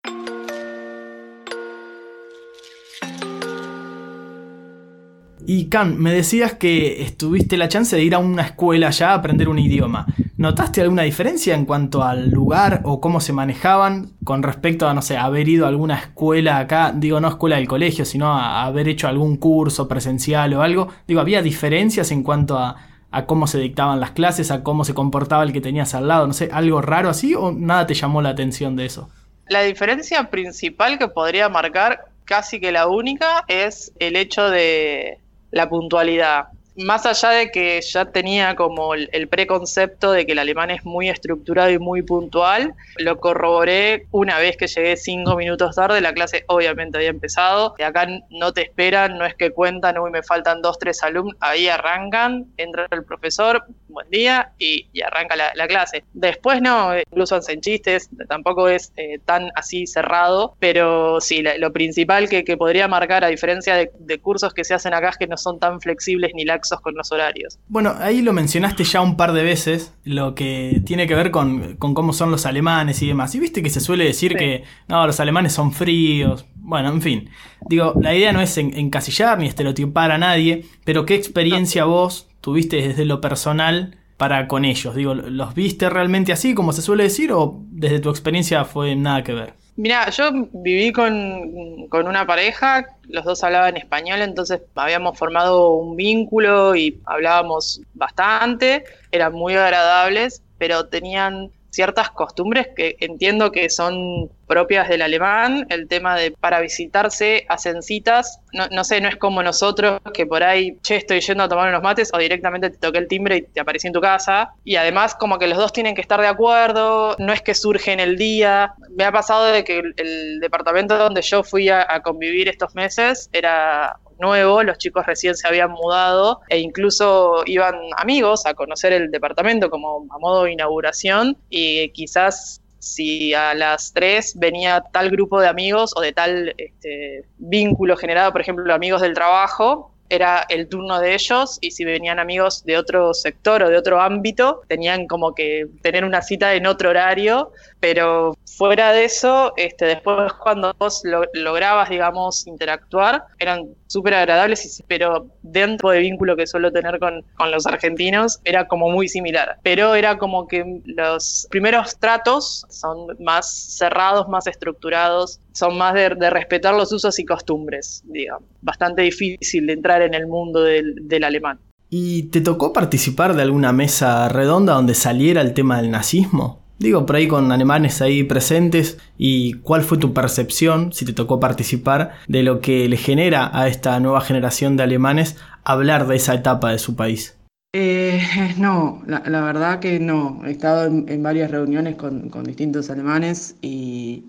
Y 5.47 5.65
Can, 5.69 5.97
me 5.99 6.13
decías 6.13 6.53
que 6.53 7.01
estuviste 7.03 7.57
la 7.57 7.67
chance 7.67 7.95
de 7.95 8.03
ir 8.03 8.15
a 8.15 8.19
una 8.19 8.43
escuela 8.43 8.89
ya 8.91 9.11
a 9.11 9.15
aprender 9.15 9.49
un 9.49 9.59
idioma. 9.59 10.05
¿Notaste 10.37 10.81
alguna 10.81 11.03
diferencia 11.03 11.55
en 11.55 11.65
cuanto 11.65 12.03
al 12.03 12.29
lugar 12.29 12.81
o 12.83 12.99
cómo 12.99 13.21
se 13.21 13.33
manejaban 13.33 14.11
con 14.23 14.43
respecto 14.43 14.87
a, 14.87 14.93
no 14.93 15.01
sé, 15.01 15.17
haber 15.17 15.47
ido 15.49 15.65
a 15.65 15.69
alguna 15.69 15.99
escuela 15.99 16.57
acá? 16.57 16.93
Digo, 16.95 17.19
no 17.19 17.27
escuela 17.27 17.57
del 17.57 17.67
colegio, 17.67 18.05
sino 18.05 18.33
a 18.33 18.63
haber 18.63 18.87
hecho 18.87 19.07
algún 19.07 19.37
curso 19.37 19.87
presencial 19.87 20.53
o 20.53 20.61
algo. 20.61 20.87
Digo, 21.07 21.21
¿había 21.21 21.41
diferencias 21.41 22.11
en 22.11 22.23
cuanto 22.23 22.57
a, 22.57 22.75
a 23.11 23.25
cómo 23.25 23.45
se 23.45 23.59
dictaban 23.59 23.99
las 23.99 24.11
clases, 24.11 24.51
a 24.51 24.63
cómo 24.63 24.83
se 24.85 24.93
comportaba 24.93 25.43
el 25.43 25.53
que 25.53 25.61
tenías 25.61 25.93
al 25.93 26.07
lado? 26.07 26.27
No 26.27 26.33
sé, 26.33 26.49
¿algo 26.51 26.81
raro 26.81 27.09
así 27.09 27.35
o 27.35 27.51
nada 27.51 27.85
te 27.85 27.93
llamó 27.93 28.21
la 28.21 28.29
atención 28.29 28.75
de 28.75 28.85
eso? 28.85 29.09
La 29.47 29.61
diferencia 29.61 30.29
principal 30.29 30.97
que 30.97 31.07
podría 31.07 31.49
marcar, 31.49 32.05
casi 32.25 32.59
que 32.59 32.71
la 32.71 32.87
única, 32.87 33.43
es 33.47 33.91
el 33.99 34.15
hecho 34.15 34.49
de 34.49 35.19
la 35.51 35.69
puntualidad. 35.69 36.45
Más 36.77 37.05
allá 37.05 37.29
de 37.31 37.51
que 37.51 37.81
ya 37.81 38.05
tenía 38.05 38.55
como 38.55 38.93
el, 38.93 39.27
preconcepto 39.27 40.11
de 40.11 40.25
que 40.25 40.31
el 40.31 40.39
alemán 40.39 40.71
es 40.71 40.85
muy 40.85 41.09
estructurado 41.09 41.69
y 41.69 41.79
muy 41.79 42.01
puntual, 42.01 42.73
lo 42.97 43.19
corroboré 43.19 44.07
una 44.11 44.39
vez 44.39 44.55
que 44.55 44.67
llegué 44.67 44.95
cinco 44.95 45.35
minutos 45.35 45.75
tarde, 45.75 45.99
la 45.99 46.13
clase 46.13 46.45
obviamente 46.47 46.97
había 46.97 47.09
empezado, 47.09 47.75
acá 47.83 48.07
no 48.29 48.53
te 48.53 48.61
esperan, 48.61 49.17
no 49.17 49.25
es 49.25 49.35
que 49.35 49.51
cuentan, 49.51 49.97
uy, 49.97 50.11
me 50.11 50.23
faltan 50.23 50.61
dos, 50.61 50.79
tres 50.79 51.03
alumnos, 51.03 51.35
ahí 51.39 51.67
arrancan, 51.67 52.45
entra 52.57 52.87
el 52.91 53.03
profesor, 53.03 53.65
buen 53.87 54.09
día 54.09 54.51
y, 54.57 54.87
arranca 55.01 55.35
la, 55.35 55.67
clase. 55.67 56.03
Después 56.13 56.61
no, 56.61 56.97
incluso 56.97 57.35
hacen 57.35 57.61
chistes, 57.61 58.09
tampoco 58.27 58.67
es 58.67 58.91
eh, 58.97 59.19
tan 59.25 59.51
así 59.55 59.87
cerrado, 59.87 60.55
pero 60.59 61.21
sí, 61.21 61.43
lo 61.57 61.71
principal 61.71 62.29
que, 62.29 62.57
podría 62.57 62.87
marcar, 62.87 63.23
a 63.23 63.27
diferencia 63.27 63.75
de, 63.75 64.19
cursos 64.19 64.53
que 64.53 64.63
se 64.63 64.73
hacen 64.73 64.93
acá, 64.93 65.09
es 65.09 65.17
que 65.17 65.27
no 65.27 65.37
son 65.37 65.59
tan 65.59 65.81
flexibles 65.81 66.31
ni 66.33 66.45
laxos 66.61 66.81
con 66.81 66.95
los 66.95 67.11
horarios. 67.11 67.59
Bueno, 67.67 67.95
ahí 67.99 68.21
lo 68.21 68.33
mencionaste 68.33 68.83
ya 68.83 69.01
un 69.01 69.17
par 69.17 69.33
de 69.33 69.43
veces, 69.43 69.93
lo 70.03 70.35
que 70.35 70.81
tiene 70.85 71.07
que 71.07 71.15
ver 71.15 71.31
con, 71.31 71.75
cómo 71.77 72.13
son 72.13 72.31
los 72.31 72.45
alemanes 72.45 73.01
y 73.01 73.07
demás. 73.07 73.33
Y 73.35 73.39
viste 73.39 73.63
que 73.63 73.69
se 73.69 73.79
suele 73.79 74.05
decir 74.05 74.35
que 74.35 74.63
no, 74.87 75.05
los 75.05 75.19
alemanes 75.19 75.53
son 75.53 75.71
fríos. 75.71 76.45
Bueno, 76.55 76.89
en 76.89 77.01
fin. 77.01 77.29
Digo, 77.67 77.93
la 77.99 78.15
idea 78.15 78.31
no 78.31 78.41
es 78.41 78.57
encasillar 78.57 79.39
ni 79.39 79.47
estereotipar 79.47 80.11
a 80.11 80.17
nadie, 80.17 80.65
pero 80.85 81.05
¿qué 81.05 81.15
experiencia 81.15 81.85
vos 81.85 82.29
tuviste 82.41 82.87
desde 82.87 83.05
lo 83.05 83.19
personal 83.21 83.97
para 84.17 84.47
con 84.47 84.65
ellos? 84.65 84.95
Digo, 84.95 85.15
¿los 85.15 85.55
viste 85.55 85.89
realmente 85.89 86.31
así, 86.31 86.53
como 86.53 86.73
se 86.73 86.81
suele 86.81 87.03
decir, 87.03 87.31
o 87.31 87.59
desde 87.69 87.99
tu 87.99 88.09
experiencia 88.09 88.65
fue 88.65 88.95
nada 88.95 89.23
que 89.23 89.33
ver? 89.33 89.60
Mira, 89.77 90.09
yo 90.09 90.31
viví 90.51 90.91
con, 90.91 91.87
con, 91.87 92.07
una 92.07 92.27
pareja, 92.27 92.85
los 93.03 93.23
dos 93.23 93.43
hablaban 93.43 93.77
español, 93.77 94.21
entonces 94.21 94.61
habíamos 94.75 95.17
formado 95.17 95.75
un 95.75 95.95
vínculo 95.95 96.75
y 96.75 97.01
hablábamos 97.05 97.81
bastante, 97.93 98.83
eran 99.11 99.33
muy 99.33 99.55
agradables, 99.55 100.43
pero 100.57 100.87
tenían 100.87 101.51
ciertas 101.71 102.11
costumbres 102.11 102.67
que 102.75 102.97
entiendo 102.99 103.51
que 103.51 103.69
son 103.69 104.29
propias 104.45 104.89
del 104.89 105.01
alemán, 105.01 105.65
el 105.69 105.87
tema 105.87 106.17
de 106.17 106.31
para 106.31 106.59
visitarse 106.59 107.45
hacen 107.47 107.81
citas, 107.81 108.41
no, 108.51 108.67
no, 108.67 108.83
sé, 108.83 108.99
no 108.99 109.07
es 109.07 109.15
como 109.15 109.41
nosotros 109.41 110.01
que 110.13 110.25
por 110.25 110.43
ahí, 110.43 110.77
che, 110.83 110.97
estoy 110.97 111.21
yendo 111.21 111.43
a 111.43 111.49
tomar 111.49 111.69
unos 111.69 111.81
mates 111.81 112.11
o 112.13 112.17
directamente 112.17 112.69
te 112.69 112.77
toqué 112.77 112.97
el 112.97 113.07
timbre 113.07 113.37
y 113.37 113.41
te 113.43 113.61
aparecí 113.61 113.87
en 113.87 113.93
tu 113.93 114.01
casa. 114.01 114.53
Y 114.65 114.75
además 114.75 115.15
como 115.15 115.39
que 115.39 115.47
los 115.47 115.57
dos 115.57 115.71
tienen 115.71 115.95
que 115.95 116.01
estar 116.01 116.19
de 116.19 116.27
acuerdo, 116.27 117.15
no 117.17 117.31
es 117.31 117.41
que 117.41 117.55
surge 117.55 117.93
en 117.93 118.01
el 118.01 118.17
día. 118.17 118.73
Me 118.89 119.05
ha 119.05 119.11
pasado 119.11 119.45
de 119.45 119.63
que 119.63 119.79
el, 119.95 120.39
departamento 120.41 120.97
donde 120.97 121.21
yo 121.21 121.43
fui 121.43 121.69
a 121.69 122.01
convivir 122.03 122.49
estos 122.49 122.75
meses 122.75 123.29
era 123.31 123.95
nuevo, 124.21 124.63
los 124.63 124.77
chicos 124.77 125.05
recién 125.05 125.35
se 125.35 125.47
habían 125.47 125.71
mudado 125.71 126.39
e 126.47 126.59
incluso 126.59 127.43
iban 127.45 127.75
amigos 127.97 128.45
a 128.45 128.53
conocer 128.53 128.93
el 128.93 129.11
departamento 129.11 129.69
como 129.69 130.05
a 130.09 130.19
modo 130.19 130.43
de 130.43 130.53
inauguración 130.53 131.37
y 131.49 131.89
quizás 131.89 132.61
si 132.79 133.33
a 133.33 133.53
las 133.53 133.93
tres 133.93 134.33
venía 134.37 134.83
tal 134.91 135.09
grupo 135.11 135.39
de 135.39 135.47
amigos 135.47 135.93
o 135.95 136.01
de 136.01 136.13
tal 136.13 136.55
este, 136.57 137.25
vínculo 137.37 137.95
generado, 137.95 138.31
por 138.31 138.41
ejemplo, 138.41 138.73
amigos 138.73 139.01
del 139.01 139.13
trabajo, 139.13 139.91
era 140.11 140.45
el 140.49 140.67
turno 140.67 140.99
de 140.99 141.13
ellos 141.13 141.57
y 141.61 141.71
si 141.71 141.85
venían 141.85 142.19
amigos 142.19 142.65
de 142.65 142.77
otro 142.77 143.13
sector 143.13 143.63
o 143.63 143.69
de 143.69 143.77
otro 143.77 144.01
ámbito, 144.01 144.61
tenían 144.67 145.07
como 145.07 145.33
que 145.33 145.67
tener 145.81 146.03
una 146.03 146.21
cita 146.21 146.53
en 146.53 146.67
otro 146.67 146.89
horario, 146.89 147.53
pero 147.81 148.37
fuera 148.45 148.93
de 148.93 149.05
eso, 149.05 149.53
este, 149.57 149.85
después 149.85 150.31
cuando 150.33 150.73
vos 150.77 151.01
lograbas, 151.33 151.89
digamos, 151.89 152.45
interactuar, 152.45 153.23
eran 153.39 153.69
súper 153.87 154.13
agradables, 154.13 154.83
pero 154.87 155.27
dentro 155.41 155.89
del 155.89 156.03
vínculo 156.03 156.37
que 156.37 156.45
suelo 156.45 156.71
tener 156.71 156.99
con, 156.99 157.25
los 157.51 157.65
argentinos, 157.65 158.39
era 158.45 158.67
como 158.67 158.89
muy 158.91 159.09
similar. 159.09 159.57
Pero 159.63 159.95
era 159.95 160.19
como 160.19 160.47
que 160.47 160.63
los 160.85 161.47
primeros 161.49 161.97
tratos 161.97 162.65
son 162.69 163.17
más 163.19 163.51
cerrados, 163.51 164.29
más 164.29 164.45
estructurados, 164.45 165.39
son 165.51 165.75
más 165.77 165.95
de, 165.95 166.09
respetar 166.29 166.75
los 166.75 166.91
usos 166.93 167.17
y 167.17 167.25
costumbres, 167.25 168.03
digamos. 168.05 168.47
Bastante 168.61 169.01
difícil 169.01 169.65
de 169.65 169.73
entrar 169.73 170.03
en 170.03 170.13
el 170.13 170.27
mundo 170.27 170.61
del, 170.61 170.95
del 171.07 171.23
alemán. 171.23 171.59
¿Y 171.89 172.29
te 172.29 172.41
tocó 172.41 172.71
participar 172.73 173.35
de 173.35 173.41
alguna 173.41 173.73
mesa 173.73 174.29
redonda 174.29 174.73
donde 174.73 174.93
saliera 174.93 175.41
el 175.41 175.53
tema 175.55 175.81
del 175.81 175.89
nazismo? 175.89 176.60
Digo, 176.81 177.05
por 177.05 177.15
ahí 177.15 177.27
con 177.27 177.51
alemanes 177.51 178.01
ahí 178.01 178.23
presentes 178.23 178.97
y 179.15 179.53
cuál 179.53 179.83
fue 179.83 179.99
tu 179.99 180.15
percepción, 180.15 180.91
si 180.93 181.05
te 181.05 181.13
tocó 181.13 181.39
participar, 181.39 182.13
de 182.27 182.41
lo 182.41 182.59
que 182.59 182.89
le 182.89 182.97
genera 182.97 183.51
a 183.53 183.67
esta 183.67 183.99
nueva 183.99 184.19
generación 184.21 184.77
de 184.77 184.83
alemanes 184.83 185.37
hablar 185.63 186.07
de 186.07 186.15
esa 186.15 186.33
etapa 186.33 186.71
de 186.71 186.79
su 186.79 186.95
país. 186.95 187.37
Eh, 187.73 188.19
no, 188.57 189.03
la, 189.05 189.41
verdad 189.41 189.79
que 189.79 189.99
no. 189.99 190.41
He 190.43 190.49
estado 190.49 190.85
en, 190.85 191.21
varias 191.21 191.51
reuniones 191.51 191.97
con, 191.97 192.31
distintos 192.45 192.89
alemanes 192.89 193.57
y 193.61 194.23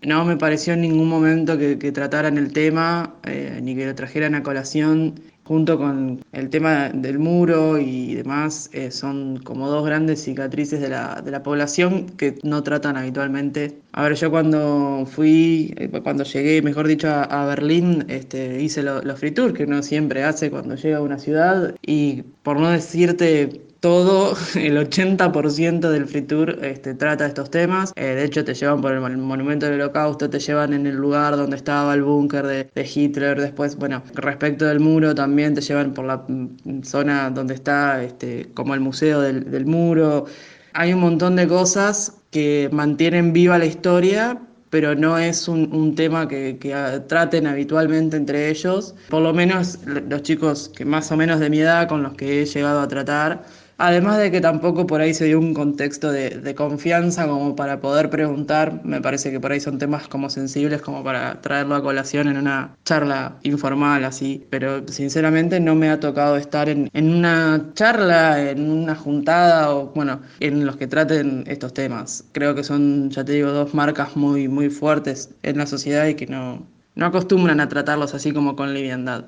no 0.00 0.24
me 0.24 0.36
pareció 0.36 0.74
en 0.74 0.82
ningún 0.82 1.08
momento 1.08 1.58
que, 1.58 1.74
trataran 1.90 2.38
el 2.38 2.52
tema 2.52 3.16
eh, 3.24 3.58
ni 3.60 3.74
que 3.74 3.84
lo 3.84 3.96
trajeran 3.96 4.36
a 4.36 4.44
colación 4.44 5.16
junto 5.46 5.78
con 5.78 6.24
el 6.32 6.50
tema 6.50 6.88
del 6.88 7.20
muro 7.20 7.78
y 7.78 8.14
demás, 8.14 8.68
eh, 8.72 8.90
son 8.90 9.38
como 9.38 9.68
dos 9.68 9.86
grandes 9.86 10.24
cicatrices 10.24 10.80
de 10.80 10.88
la, 10.88 11.22
de 11.24 11.30
la, 11.30 11.42
población 11.42 12.06
que 12.16 12.36
no 12.42 12.64
tratan 12.64 12.96
habitualmente. 12.96 13.78
A 13.92 14.02
ver, 14.02 14.14
yo 14.14 14.30
cuando 14.30 15.06
fui, 15.06 15.72
eh, 15.76 15.88
cuando 16.02 16.24
llegué, 16.24 16.62
mejor 16.62 16.88
dicho, 16.88 17.08
a, 17.08 17.46
Berlín, 17.46 18.04
este, 18.08 18.60
hice 18.60 18.82
los 18.82 19.18
free 19.20 19.30
tours 19.30 19.54
que 19.54 19.64
uno 19.64 19.82
siempre 19.82 20.24
hace 20.24 20.50
cuando 20.50 20.74
llega 20.74 20.98
a 20.98 21.02
una 21.02 21.18
ciudad 21.18 21.74
y 21.80 22.22
por 22.42 22.58
no 22.58 22.70
decirte 22.70 23.65
todo, 23.80 24.34
el 24.54 24.76
80% 24.78 25.90
del 25.90 26.06
Free 26.06 26.22
Tour 26.22 26.58
este, 26.64 26.94
trata 26.94 27.26
estos 27.26 27.50
temas. 27.50 27.92
Eh, 27.96 28.04
de 28.04 28.24
hecho, 28.24 28.44
te 28.44 28.54
llevan 28.54 28.80
por 28.80 28.92
el 28.92 29.00
monumento 29.18 29.66
del 29.66 29.80
holocausto, 29.80 30.30
te 30.30 30.38
llevan 30.38 30.72
en 30.72 30.86
el 30.86 30.96
lugar 30.96 31.36
donde 31.36 31.56
estaba 31.56 31.94
el 31.94 32.02
búnker 32.02 32.46
de, 32.46 32.90
Hitler. 32.94 33.40
Después, 33.40 33.76
bueno, 33.76 34.02
respecto 34.14 34.64
del 34.64 34.80
muro, 34.80 35.14
también 35.14 35.54
te 35.54 35.60
llevan 35.60 35.92
por 35.92 36.06
la 36.06 36.24
mm, 36.26 36.82
zona 36.82 37.30
donde 37.30 37.54
está 37.54 38.02
este, 38.02 38.50
como 38.54 38.74
el 38.74 38.80
museo 38.80 39.20
del, 39.20 39.66
muro. 39.66 40.26
Hay 40.72 40.92
un 40.92 41.00
montón 41.00 41.36
de 41.36 41.46
cosas 41.48 42.14
que 42.30 42.68
mantienen 42.72 43.32
viva 43.32 43.58
la 43.58 43.66
historia, 43.66 44.38
pero 44.70 44.94
no 44.94 45.16
es 45.18 45.48
un, 45.48 45.94
tema 45.94 46.28
que, 46.28 46.58
que, 46.58 46.74
traten 47.08 47.46
habitualmente 47.46 48.16
entre 48.16 48.50
ellos. 48.50 48.94
Por 49.08 49.22
lo 49.22 49.32
menos 49.32 49.78
los 49.86 50.22
chicos 50.22 50.70
que 50.74 50.84
más 50.84 51.10
o 51.12 51.16
menos 51.16 51.40
de 51.40 51.50
mi 51.50 51.60
edad 51.60 51.88
con 51.88 52.02
los 52.02 52.14
que 52.14 52.42
he 52.42 52.46
llegado 52.46 52.80
a 52.80 52.88
tratar, 52.88 53.44
Además 53.78 54.18
de 54.18 54.30
que 54.30 54.40
tampoco 54.40 54.86
por 54.86 55.02
ahí 55.02 55.12
se 55.12 55.26
dio 55.26 55.38
un 55.38 55.52
contexto 55.52 56.10
de, 56.10 56.54
confianza 56.54 57.26
como 57.28 57.54
para 57.54 57.80
poder 57.80 58.08
preguntar, 58.08 58.80
me 58.84 59.02
parece 59.02 59.30
que 59.30 59.38
por 59.38 59.52
ahí 59.52 59.60
son 59.60 59.78
temas 59.78 60.08
como 60.08 60.30
sensibles 60.30 60.80
como 60.80 61.04
para 61.04 61.42
traerlo 61.42 61.74
a 61.74 61.82
colación 61.82 62.28
en 62.28 62.38
una 62.38 62.74
charla 62.84 63.36
informal 63.42 64.04
así, 64.04 64.46
pero 64.48 64.88
sinceramente 64.88 65.60
no 65.60 65.74
me 65.74 65.90
ha 65.90 66.00
tocado 66.00 66.36
estar 66.36 66.70
en, 66.70 66.90
una 66.94 67.70
charla, 67.74 68.50
en 68.50 68.70
una 68.70 68.94
juntada 68.94 69.74
o 69.74 69.92
bueno, 69.94 70.22
en 70.40 70.64
los 70.64 70.76
que 70.76 70.86
traten 70.86 71.44
estos 71.46 71.74
temas. 71.74 72.24
Creo 72.32 72.54
que 72.54 72.64
son, 72.64 73.10
ya 73.10 73.24
te 73.24 73.32
digo, 73.32 73.50
dos 73.50 73.74
marcas 73.74 74.16
muy, 74.16 74.48
muy 74.48 74.70
fuertes 74.70 75.34
en 75.42 75.58
la 75.58 75.66
sociedad 75.66 76.06
y 76.06 76.14
que 76.14 76.26
no, 76.26 76.66
no 76.94 77.06
acostumbran 77.06 77.60
a 77.60 77.68
tratarlos 77.68 78.14
así 78.14 78.32
como 78.32 78.56
con 78.56 78.72
liviandad. 78.72 79.26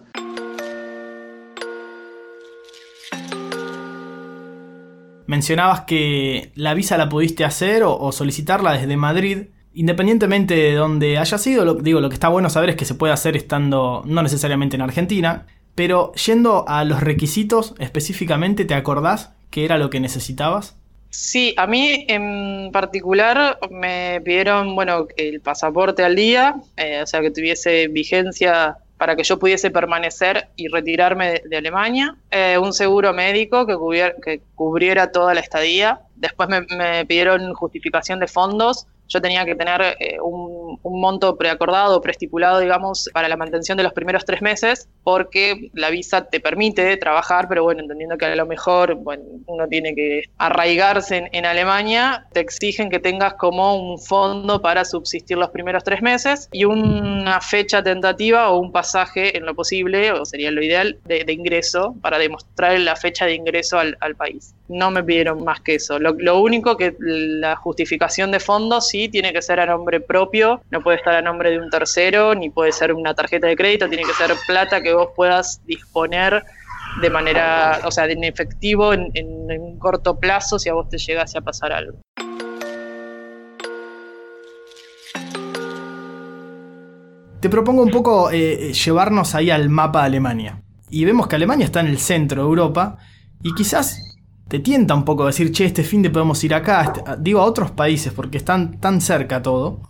Mencionabas 5.28 5.82
que 5.82 6.50
la 6.54 6.75
visa 6.75 6.97
la 6.97 7.08
pudiste 7.08 7.44
hacer 7.44 7.82
o, 7.85 8.11
solicitarla 8.11 8.73
desde 8.73 8.97
Madrid. 8.97 9.49
Independientemente 9.75 10.54
de 10.54 10.75
donde 10.75 11.18
haya 11.18 11.38
sido, 11.38 11.64
lo, 11.64 11.75
digo, 11.75 12.00
lo 12.00 12.08
que 12.08 12.14
está 12.14 12.28
bueno 12.28 12.50
saber 12.50 12.70
es 12.70 12.76
que 12.76 12.87
se 12.87 12.94
puede 12.94 13.12
hacer 13.12 13.37
estando 13.37 14.02
no 14.06 14.23
necesariamente 14.23 14.75
en 14.75 14.82
Argentina, 14.82 15.47
pero 15.75 16.12
yendo 16.14 16.64
a 16.66 16.82
los 16.85 17.00
requisitos 17.00 17.75
específicamente, 17.78 18.64
¿te 18.64 18.75
acordás 18.75 19.35
qué 19.50 19.66
era 19.66 19.76
lo 19.76 19.90
que 19.90 20.00
necesitabas? 20.00 20.76
Sí, 21.11 21.54
a 21.58 21.66
mí 21.66 22.06
en 22.08 22.70
particular 22.73 23.58
me 23.70 24.20
pidieron, 24.25 24.75
bueno, 24.75 25.06
el 25.16 25.40
pasaporte 25.42 26.02
al 26.02 26.16
día, 26.16 26.56
eh, 26.76 27.02
o 27.02 27.06
sea, 27.06 27.20
que 27.20 27.30
tuviese 27.30 27.88
vigencia 27.88 28.78
para 28.99 29.14
que 29.14 29.23
yo 29.23 29.38
pudiese 29.38 29.71
permanecer 29.71 30.49
y 30.57 30.69
retirarme 30.69 31.40
de, 31.45 31.57
Alemania, 31.57 32.17
eh, 32.31 32.59
un 32.59 32.73
seguro 32.73 33.14
médico 33.14 33.64
que, 33.64 34.40
cubriera 34.57 35.12
toda 35.12 35.35
la 35.35 35.40
estadía, 35.40 36.00
después 36.17 36.49
me, 36.49 37.07
pidieron 37.07 37.55
justificación 37.55 38.19
de 38.19 38.26
fondos, 38.26 38.87
yo 39.09 39.23
tenía 39.23 39.45
que 39.45 39.55
tener 39.55 39.81
eh, 40.00 40.19
un, 40.21 40.57
un, 40.82 41.00
monto 41.00 41.37
preacordado, 41.37 42.00
preestipulado, 42.00 42.60
digamos, 42.60 43.08
para 43.12 43.28
la 43.28 43.37
mantención 43.37 43.76
de 43.76 43.84
los 43.84 43.92
primeros 43.92 44.25
tres 44.25 44.42
meses, 44.42 44.88
porque 45.04 45.70
la 45.75 45.90
visa 45.90 46.25
te 46.25 46.40
permite 46.40 46.96
trabajar, 46.96 47.48
pero 47.48 47.62
bueno, 47.62 47.80
entendiendo 47.80 48.18
que 48.18 48.26
a 48.26 48.37
lo 48.37 48.46
mejor 48.46 48.94
bueno, 48.96 49.25
uno 49.46 49.66
tiene 49.68 49.94
que 49.94 50.22
arraigarse 50.38 51.28
en, 51.32 51.46
Alemania, 51.46 52.26
te 52.32 52.40
exigen 52.40 52.90
que 52.90 52.98
tengas 52.98 53.34
como 53.34 53.75
un 53.76 53.98
fondo 53.98 54.60
para 54.60 54.84
subsistir 54.84 55.38
los 55.38 55.50
primeros 55.50 55.82
tres 55.82 56.02
meses 56.02 56.48
y 56.52 56.64
una 56.64 57.40
fecha 57.40 57.82
tentativa 57.82 58.50
o 58.50 58.58
un 58.58 58.70
pasaje 58.70 59.37
en 59.37 59.46
lo 59.46 59.54
posible, 59.54 60.12
o 60.12 60.25
sería 60.25 60.50
lo 60.50 60.62
ideal, 60.62 60.98
de, 61.04 61.25
ingreso 61.32 61.94
para 62.02 62.18
demostrar 62.18 62.78
la 62.80 62.96
fecha 62.96 63.25
de 63.25 63.34
ingreso 63.34 63.78
al, 63.78 63.96
país. 64.16 64.54
No 64.68 64.90
me 64.90 65.02
pidieron 65.02 65.44
más 65.44 65.60
que 65.60 65.76
eso. 65.76 65.98
Lo, 65.98 66.40
único 66.40 66.76
que 66.76 66.94
la 67.00 67.56
justificación 67.56 68.30
de 68.30 68.38
fondos 68.38 68.88
sí 68.88 69.08
tiene 69.08 69.32
que 69.32 69.40
ser 69.40 69.60
a 69.60 69.66
nombre 69.66 70.00
propio, 70.00 70.60
no 70.70 70.82
puede 70.82 70.98
estar 70.98 71.14
a 71.14 71.22
nombre 71.22 71.50
de 71.50 71.58
un 71.58 71.70
tercero, 71.70 72.34
ni 72.34 72.50
puede 72.50 72.72
ser 72.72 72.92
una 72.92 73.14
tarjeta 73.14 73.46
de 73.46 73.56
crédito, 73.56 73.88
tiene 73.88 74.04
que 74.04 74.12
ser 74.12 74.30
plata 74.46 74.82
que 74.82 74.92
vos 74.92 75.08
puedas 75.16 75.62
disponer 75.64 76.44
de 77.00 77.10
manera, 77.10 77.80
o 77.84 77.90
sea, 77.90 78.06
en 78.06 78.25
efectivo 78.25 78.92
en, 78.92 79.10
un 79.58 79.78
corto 79.78 80.18
plazo 80.18 80.58
si 80.58 80.68
a 80.68 80.75
vos 80.75 80.88
te 80.88 80.98
llegase 80.98 81.38
a 81.38 81.40
pasar 81.40 81.72
algo. 81.72 81.98
Te 87.40 87.48
propongo 87.48 87.82
un 87.82 87.90
poco 87.90 88.30
eh, 88.32 88.72
llevarnos 88.72 89.34
ahí 89.34 89.50
al 89.50 89.68
mapa 89.68 90.00
de 90.00 90.06
Alemania. 90.06 90.62
Y 90.90 91.04
vemos 91.04 91.28
que 91.28 91.37
Alemania 91.37 91.66
está 91.66 91.80
en 91.80 91.87
el 91.87 91.98
centro 91.98 92.42
de 92.42 92.48
Europa 92.48 92.98
y 93.42 93.54
quizás 93.54 94.07
te 94.49 94.59
tienta 94.59 94.95
un 94.95 95.05
poco 95.05 95.26
decir, 95.26 95.52
che, 95.52 95.67
este 95.67 95.85
fin 95.85 96.02
de 96.02 96.11
podemos 96.11 96.43
ir 96.43 96.55
acá, 96.55 96.83
este, 96.83 97.02
digo 97.21 97.40
a 97.40 97.45
otros 97.45 97.71
países 97.71 98.12
porque 98.12 98.38
están 98.38 98.81
tan 98.81 99.00
cerca 99.00 99.43
todo. 99.43 99.81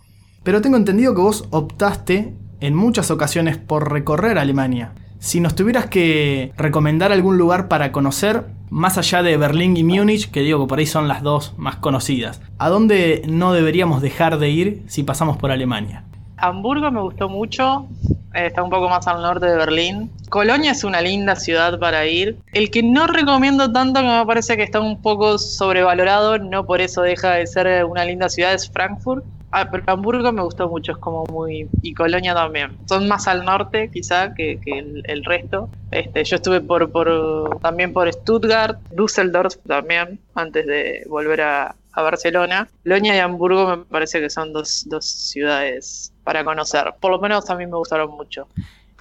Pero 0.43 0.61
tengo 0.61 0.77
entendido 0.77 1.15
que 1.15 1.21
vos 1.21 1.47
optaste 1.49 2.35
en 2.59 2.75
muchas 2.75 3.09
ocasiones 3.09 3.57
por 3.57 3.91
recorrer 3.91 4.37
Alemania. 4.37 4.93
Si 5.19 5.39
nos 5.39 5.55
tuvieras 5.55 5.87
que 5.87 6.53
recomendar 6.57 7.11
algún 7.11 7.37
lugar 7.37 7.67
para 7.67 7.91
conocer, 7.91 8.45
más 8.69 8.97
allá 8.97 9.23
de 9.23 9.35
Berlín 9.37 9.75
y 9.75 9.83
Múnich, 9.83 10.29
que 10.29 10.41
digo 10.41 10.61
que 10.61 10.69
por 10.69 10.79
ahí 10.79 10.85
son 10.85 11.07
las 11.07 11.23
dos 11.23 11.53
más 11.57 11.77
conocidas, 11.77 12.41
¿a 12.57 12.69
dónde 12.69 13.23
no 13.27 13.51
deberíamos 13.53 14.01
dejar 14.01 14.39
de 14.39 14.49
ir 14.49 14.83
si 14.87 15.03
pasamos 15.03 15.37
por 15.37 15.51
Alemania? 15.51 16.05
Hamburgo 16.41 16.91
me 16.91 17.01
gustó 17.01 17.29
mucho, 17.29 17.87
eh, 18.33 18.47
está 18.47 18.63
un 18.63 18.69
poco 18.69 18.89
más 18.89 19.07
al 19.07 19.21
norte 19.21 19.45
de 19.45 19.55
Berlín. 19.55 20.11
Colonia 20.29 20.71
es 20.71 20.83
una 20.83 21.01
linda 21.01 21.35
ciudad 21.35 21.79
para 21.79 22.05
ir. 22.05 22.37
El 22.53 22.69
que 22.69 22.83
no 22.83 23.07
recomiendo 23.07 23.71
tanto, 23.71 23.99
que 24.01 24.07
me 24.07 24.25
parece 24.25 24.55
que 24.55 24.63
está 24.63 24.79
un 24.79 25.01
poco 25.01 25.37
sobrevalorado, 25.37 26.37
no 26.37 26.65
por 26.65 26.81
eso 26.81 27.01
deja 27.01 27.33
de 27.33 27.47
ser 27.47 27.85
una 27.85 28.05
linda 28.05 28.29
ciudad, 28.29 28.53
es 28.53 28.69
Frankfurt. 28.69 29.23
Ah, 29.51 29.69
pero 29.71 29.83
Hamburgo 29.87 30.31
me 30.31 30.43
gustó 30.43 30.69
mucho, 30.69 30.91
es 30.91 30.97
como 30.99 31.25
muy. 31.25 31.69
Y 31.81 31.93
Colonia 31.93 32.33
también. 32.35 32.77
Son 32.87 33.07
más 33.07 33.27
al 33.27 33.43
norte, 33.45 33.89
quizá, 33.91 34.33
que, 34.35 34.59
el, 35.05 35.25
resto. 35.25 35.69
Este, 35.91 36.23
yo 36.23 36.35
estuve 36.35 36.61
por, 36.61 36.91
por 36.91 37.59
también 37.59 37.91
por 37.91 38.11
Stuttgart, 38.11 38.79
Düsseldorf 38.91 39.55
también, 39.67 40.19
antes 40.35 40.65
de 40.67 41.03
volver 41.07 41.41
a, 41.41 41.75
Barcelona. 41.95 42.69
Colonia 42.83 43.13
y 43.13 43.19
Hamburgo 43.19 43.75
me 43.75 43.83
parece 43.83 44.21
que 44.21 44.29
son 44.29 44.53
dos, 44.53 44.85
dos 44.87 45.05
ciudades 45.05 46.13
para 46.23 46.45
conocer. 46.45 46.93
Por 47.01 47.11
lo 47.11 47.19
menos 47.19 47.49
a 47.49 47.57
mí 47.57 47.65
me 47.65 47.75
gustaron 47.75 48.11
mucho. 48.11 48.47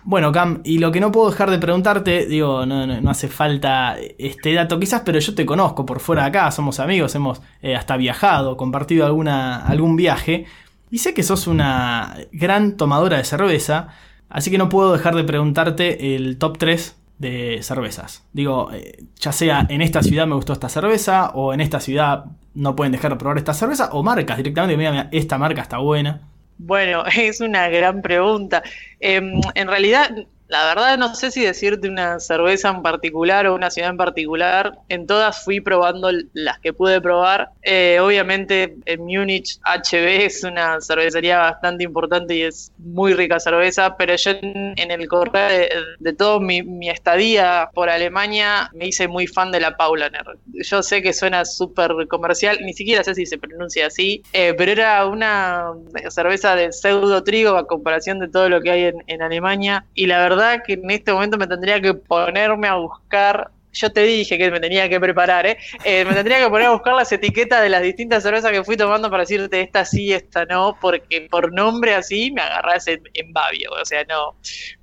Bueno, 0.09 0.33
Cam, 0.33 0.63
y 0.65 0.79
lo 0.79 0.91
que 0.91 1.01
no 1.01 1.13
puedo 1.13 1.29
dejar 1.29 1.51
de 1.51 1.59
preguntarte, 1.59 2.25
digo, 2.25 2.65
no, 2.65 3.11
hace 3.11 3.29
falta 3.29 3.99
este 4.17 4.55
dato 4.55 4.81
quizás, 4.81 5.03
pero 5.05 5.19
yo 5.19 5.35
te 5.35 5.45
conozco 5.45 5.85
por 5.85 6.01
fuera 6.01 6.23
de 6.23 6.29
acá, 6.29 6.51
somos 6.51 6.81
amigos, 6.81 7.15
hemos 7.15 7.43
eh, 7.61 7.77
hasta 7.77 7.99
viajado, 7.99 8.57
compartido 8.57 9.05
alguna, 9.05 9.59
algún 9.67 9.97
viaje, 9.97 10.47
y 10.91 10.97
sé 10.97 11.13
que 11.13 11.23
sos 11.23 11.47
una 11.47 12.17
gran 12.33 12.79
tomadora 12.79 13.19
de 13.19 13.25
cerveza, 13.25 13.89
así 14.31 14.51
que 14.51 14.57
no 14.57 14.71
puedo 14.71 14.95
dejar 14.95 15.15
de 15.15 15.25
preguntarte 15.25 16.17
el 16.17 16.39
top 16.39 16.57
3 16.57 16.97
de 17.19 17.59
cervezas. 17.61 18.27
Digo, 18.33 18.71
eh, 18.73 19.05
ya 19.17 19.33
sea 19.33 19.67
en 19.69 19.83
esta 19.83 20.03
ciudad 20.03 20.27
me 20.27 20.37
gustó 20.37 20.55
esta 20.55 20.71
cerveza, 20.71 21.33
o 21.35 21.53
en 21.53 21.61
esta 21.61 21.81
ciudad 21.81 22.25
no 22.55 22.77
pueden 22.77 22.93
dejar 22.93 23.11
de 23.11 23.19
probar 23.19 23.37
esta 23.37 23.53
cerveza, 23.53 23.91
o 23.93 24.03
marcas 24.03 24.39
directamente, 24.39 24.79
mira 24.79 25.11
esta 25.13 25.37
marca 25.37 25.61
está 25.61 25.77
buena. 25.77 26.28
Bueno, 26.59 27.05
es 27.17 27.41
una 27.41 27.69
gran 27.69 28.03
pregunta. 28.03 28.63
Em, 29.01 29.41
en 29.55 29.69
realidad, 29.69 30.11
la 30.49 30.65
verdad 30.65 30.97
no 30.97 31.15
sé 31.15 31.31
si 31.31 31.45
decirte 31.45 31.89
una 31.89 32.19
cerveza 32.21 32.71
en 32.71 32.83
particular 32.83 33.47
o 33.47 33.55
una 33.55 33.71
ciudad 33.71 33.91
en 33.91 33.99
particular. 33.99 34.79
En 34.89 35.07
todas 35.07 35.45
fui 35.45 35.61
probando 35.61 36.11
las 36.33 36.59
que 36.61 36.73
pude 36.73 37.01
probar. 37.03 37.51
Eh, 37.63 37.99
obviamente 38.01 38.77
en 38.87 39.01
Múnich 39.03 39.59
HB 39.61 40.25
es 40.25 40.45
una 40.45 40.81
cervecería 40.81 41.39
bastante 41.39 41.85
importante 41.85 42.35
y 42.35 42.43
es 42.43 42.73
muy 42.79 43.13
rica 43.13 43.39
cerveza, 43.39 43.97
pero 43.99 44.17
yo 44.17 44.31
en, 44.31 44.91
el 44.91 45.07
correr 45.07 45.71
de, 45.99 46.13
todo 46.15 46.41
mi, 46.41 46.89
estadía 46.89 47.69
por 47.75 47.91
Alemania 47.91 48.71
me 48.73 48.87
hice 48.87 49.07
muy 49.07 49.27
fan 49.27 49.53
de 49.53 49.61
la 49.61 49.77
Paulaner. 49.77 50.25
Yo 50.47 50.83
sé 50.83 51.03
que 51.03 51.13
suena 51.13 51.45
súper 51.45 51.93
comercial, 52.09 52.59
ni 52.63 52.73
siquiera 52.73 53.05
sé 53.05 53.15
si 53.15 53.27
se 53.27 53.37
pronuncia 53.37 53.89
así, 53.89 54.23
eh, 54.33 54.55
pero 54.57 54.73
era 54.73 55.05
una 55.05 55.73
cerveza 56.09 56.57
de 56.57 56.73
pseudo 56.73 57.23
trigo 57.23 57.57
a 57.57 57.67
comparación 57.67 58.19
de 58.19 58.29
todo 58.29 58.49
lo 58.49 58.63
que 58.63 58.71
hay 58.71 58.85
en, 58.85 59.05
en 59.07 59.21
Alemania 59.21 59.85
y 59.95 60.07
la 60.07 60.19
verdad 60.21 60.38
que 60.65 60.75
en 60.75 60.91
este 60.91 61.13
momento 61.13 61.39
me 61.39 61.47
tendría 61.47 61.81
que 61.81 61.95
ponerme 61.95 62.69
a 62.69 62.75
buscar 62.77 63.51
yo 63.73 63.93
te 63.93 64.03
dije 64.03 64.39
que 64.39 64.51
me 64.51 64.61
tenía 64.61 64.89
que 64.89 64.99
preparar, 64.99 65.47
¿eh? 65.47 65.59
¿eh? 65.85 66.05
Me 66.05 66.15
tendría 66.15 66.39
que 66.43 66.49
poner 66.49 66.67
a 66.67 66.73
buscar 66.73 66.95
las 66.95 67.11
etiquetas 67.13 67.63
de 67.63 67.69
las 67.69 67.83
distintas 67.83 68.23
cervezas 68.23 68.51
que 68.51 68.65
fui 68.65 68.77
tomando 68.77 69.11
para 69.11 69.23
decirte 69.23 69.61
esta 69.61 69.85
sí, 69.85 70.13
esta 70.13 70.45
no, 70.47 70.77
porque 70.81 71.29
por 71.31 71.53
nombre 71.53 71.95
así 71.95 72.31
me 72.33 72.41
agarras 72.41 72.87
en, 72.89 73.33
babio, 73.33 73.71
o 73.81 73.85
sea, 73.85 74.05
no. 74.05 74.35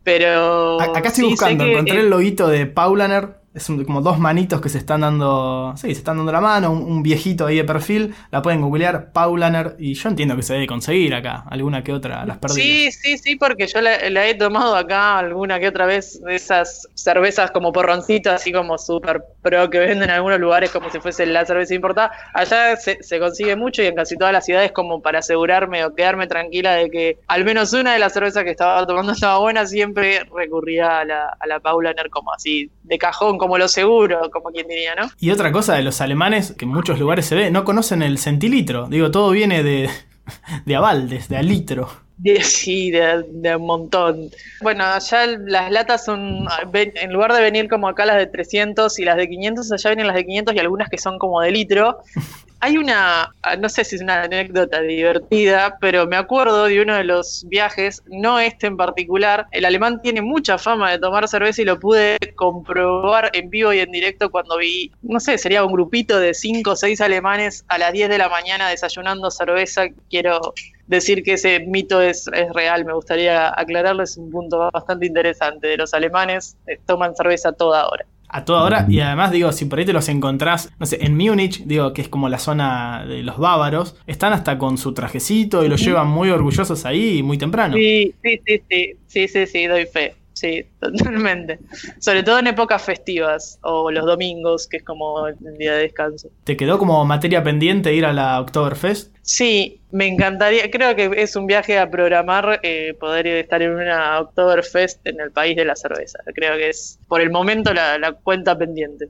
Pero. 0.03 0.79
Acá 0.81 1.09
estoy 1.09 1.25
buscando, 1.25 1.65
encontré 1.65 1.99
el 1.99 2.09
loguito 2.09 2.47
de 2.47 2.65
Paulaner 2.67 3.44
es 3.55 3.71
como 3.85 4.01
dos 4.01 4.19
manitos 4.19 4.59
que 4.59 4.67
se 4.67 4.77
están 4.77 5.01
dando. 5.01 5.73
Sí, 5.77 5.87
se 5.87 5.99
están 5.99 6.17
dando 6.17 6.31
la 6.31 6.41
mano. 6.41 6.71
Un, 6.71 7.01
viejito 7.01 7.45
ahí 7.45 7.55
de 7.55 7.63
perfil. 7.63 8.13
La 8.29 8.41
pueden 8.41 8.61
googlear, 8.61 9.13
Paulaner. 9.13 9.75
Y 9.79 9.93
yo 9.93 10.09
entiendo 10.09 10.35
que 10.35 10.43
se 10.43 10.53
debe 10.53 10.67
conseguir 10.67 11.15
acá. 11.15 11.45
Alguna 11.49 11.81
que 11.81 11.93
otra 11.93 12.25
las 12.25 12.37
perdí. 12.37 12.61
Sí, 12.61 12.91
sí, 12.91 13.17
sí, 13.17 13.35
porque 13.37 13.67
yo 13.67 13.79
la, 13.79 14.27
he 14.27 14.35
tomado 14.35 14.75
acá 14.75 15.17
alguna 15.17 15.59
que 15.59 15.69
otra 15.69 15.85
vez. 15.85 16.21
Esas 16.27 16.89
cervezas 16.95 17.51
como 17.51 17.71
porroncitos, 17.71 18.33
así 18.33 18.51
como 18.51 18.77
súper 18.77 19.23
pro 19.41 19.69
que 19.69 19.79
venden 19.79 20.03
en 20.03 20.09
algunos 20.09 20.39
lugares 20.39 20.71
como 20.71 20.89
si 20.89 20.99
fuese 20.99 21.25
la 21.25 21.45
cerveza 21.45 21.73
importada. 21.73 22.11
Allá 22.33 22.75
se, 22.75 23.19
consigue 23.19 23.55
mucho 23.55 23.81
y 23.81 23.85
en 23.85 23.95
casi 23.95 24.17
todas 24.17 24.33
las 24.33 24.45
ciudades, 24.45 24.73
como 24.73 25.01
para 25.01 25.19
asegurarme 25.19 25.85
o 25.85 25.95
quedarme 25.95 26.27
tranquila 26.27 26.73
de 26.73 26.89
que 26.89 27.19
al 27.27 27.45
menos 27.45 27.71
una 27.71 27.93
de 27.93 27.99
las 27.99 28.11
cervezas 28.11 28.43
que 28.43 28.51
estaba 28.51 28.85
tomando 28.85 29.13
estaba 29.13 29.37
buena, 29.39 29.65
siempre 29.65 30.25
recurría 30.35 30.99
a 30.99 31.05
la, 31.05 31.37
a 31.39 31.47
la 31.47 31.61
Paulaner 31.61 32.09
como 32.09 32.33
así, 32.33 32.69
de 32.83 32.97
cajón 32.97 33.37
como 33.45 33.59
lo 33.59 33.67
seguro, 33.67 34.31
como 34.31 34.49
quien 34.49 34.67
diría, 34.67 34.95
¿no? 34.95 35.07
Y 35.19 35.29
otra 35.29 35.51
cosa 35.51 35.75
de 35.75 35.83
los 35.83 36.01
alemanes, 36.01 36.55
que 36.57 36.65
en 36.65 36.71
muchos 36.71 36.99
lugares 36.99 37.27
se 37.27 37.35
ve, 37.35 37.51
no 37.51 37.63
conocen 37.63 38.01
el 38.01 38.17
centilitro. 38.17 38.87
Digo, 38.87 39.11
todo 39.11 39.29
viene 39.29 39.61
de, 39.61 39.87
de 40.65 40.75
abaldes, 40.75 41.29
de 41.29 41.37
alitro. 41.37 41.87
De, 42.17 42.41
sí, 42.43 42.91
de, 42.91 43.55
un 43.55 43.65
montón. 43.65 44.29
Bueno, 44.61 44.85
allá 44.85 45.25
las 45.25 45.71
latas 45.71 46.05
son, 46.05 46.47
en 46.73 47.13
lugar 47.13 47.33
de 47.33 47.41
venir 47.41 47.69
como 47.69 47.87
acá 47.87 48.05
las 48.05 48.17
de 48.17 48.27
300 48.27 48.97
y 48.99 49.05
las 49.05 49.17
de 49.17 49.27
500, 49.27 49.71
allá 49.71 49.89
vienen 49.89 50.07
las 50.07 50.15
de 50.15 50.25
500 50.25 50.55
y 50.55 50.59
algunas 50.59 50.89
que 50.89 50.97
son 50.97 51.19
como 51.19 51.41
de 51.41 51.51
litro. 51.51 51.99
Hay 52.61 52.77
una, 52.77 53.31
no 53.59 53.69
sé 53.69 53.83
si 53.83 53.97
es 53.97 54.01
una 54.01 54.23
anécdota 54.23 54.81
divertida, 54.81 55.77
pero 55.79 56.07
me 56.07 56.15
acuerdo 56.15 56.65
de 56.65 56.81
uno 56.81 56.95
de 56.95 57.03
los 57.03 57.45
viajes, 57.47 58.01
no 58.07 58.39
este 58.39 58.65
en 58.65 58.75
particular. 58.75 59.45
El 59.51 59.65
alemán 59.65 60.01
tiene 60.01 60.23
mucha 60.23 60.57
fama 60.57 60.89
de 60.89 60.97
tomar 60.97 61.27
cerveza 61.27 61.61
y 61.61 61.65
lo 61.65 61.79
pude 61.79 62.17
comprobar 62.35 63.29
en 63.33 63.51
vivo 63.51 63.71
y 63.71 63.79
en 63.79 63.91
directo 63.91 64.31
cuando 64.31 64.57
vi, 64.57 64.91
no 65.03 65.19
sé, 65.19 65.37
sería 65.37 65.63
un 65.63 65.73
grupito 65.73 66.19
de 66.19 66.33
5 66.33 66.71
o 66.71 66.75
6 66.75 67.01
alemanes 67.01 67.65
a 67.67 67.77
las 67.77 67.93
10 67.93 68.09
de 68.09 68.17
la 68.17 68.29
mañana 68.29 68.69
desayunando 68.69 69.29
cerveza. 69.29 69.83
Quiero 70.09 70.55
decir 70.87 71.23
que 71.23 71.33
ese 71.33 71.59
mito 71.61 72.01
es, 72.01 72.27
es, 72.33 72.51
real. 72.53 72.85
Me 72.85 72.93
gustaría 72.93 73.49
aclararles 73.49 74.17
un 74.17 74.29
punto 74.29 74.69
bastante 74.71 75.05
interesante 75.05 75.67
de 75.67 75.77
los 75.77 75.93
alemanes. 75.93 76.57
Eh, 76.67 76.79
toman 76.85 77.15
cerveza 77.15 77.51
toda 77.51 77.87
hora 77.87 78.05
a 78.35 78.43
toda 78.43 78.63
hora. 78.63 78.85
Y 78.89 78.99
además, 78.99 79.31
digo, 79.31 79.51
si 79.53 79.63
por 79.63 79.79
ahí 79.79 79.85
te 79.85 79.93
los 79.93 80.09
encontrás, 80.09 80.69
no 80.77 80.85
sé, 80.85 80.97
en 81.01 81.15
Múnich, 81.15 81.63
digo, 81.63 81.93
que 81.93 82.01
es 82.01 82.09
como 82.09 82.27
la 82.27 82.37
zona 82.37 83.05
de 83.07 83.23
los 83.23 83.37
bávaros, 83.37 83.95
están 84.07 84.33
hasta 84.33 84.57
con 84.57 84.77
su 84.77 84.93
trajecito 84.93 85.63
y 85.63 85.69
los 85.69 85.79
llevan 85.81 86.07
muy 86.07 86.29
orgullosos 86.29 86.85
ahí 86.85 87.23
muy 87.23 87.37
temprano. 87.37 87.75
Sí, 87.75 88.13
sí, 88.21 88.41
sí, 88.45 88.61
sí, 88.69 88.93
sí, 89.07 89.27
sí, 89.29 89.47
sí, 89.47 89.67
doy 89.67 89.85
fe. 89.85 90.15
Sí, 90.33 90.65
totalmente. 90.81 91.59
Sobre 91.99 92.23
todo 92.23 92.39
en 92.39 92.47
épocas 92.47 92.81
festivas 92.81 93.57
o 93.61 93.89
los 93.89 94.05
domingos, 94.05 94.67
que 94.67 94.77
es 94.77 94.83
como 94.83 95.27
el 95.27 95.57
día 95.57 95.73
de 95.73 95.83
descanso. 95.83 96.27
¿Te 96.43 96.57
quedó 96.57 96.77
como 96.77 97.05
materia 97.05 97.41
pendiente 97.41 97.93
ir 97.93 98.05
a 98.05 98.11
la 98.11 98.41
Oktoberfest? 98.41 99.14
Sí, 99.27 99.81
me 99.91 100.07
encantaría. 100.07 100.69
Creo 100.69 100.95
que 100.95 101.11
es 101.17 101.35
un 101.35 101.47
viaje 101.47 101.79
a 101.79 101.89
programar 101.89 102.59
eh, 102.61 102.95
poder 102.99 103.25
estar 103.27 103.61
en 103.61 103.71
una 103.71 104.19
Oktoberfest 104.21 105.05
en 105.07 105.19
el 105.19 105.31
país 105.31 105.55
de 105.55 105.65
la 105.65 105.75
cerveza. 105.75 106.19
Creo 106.33 106.55
que 106.57 106.69
es 106.69 106.99
por 107.07 107.21
el 107.21 107.31
momento 107.31 107.73
la 107.73 108.13
cuenta 108.23 108.55
pendiente. 108.57 109.09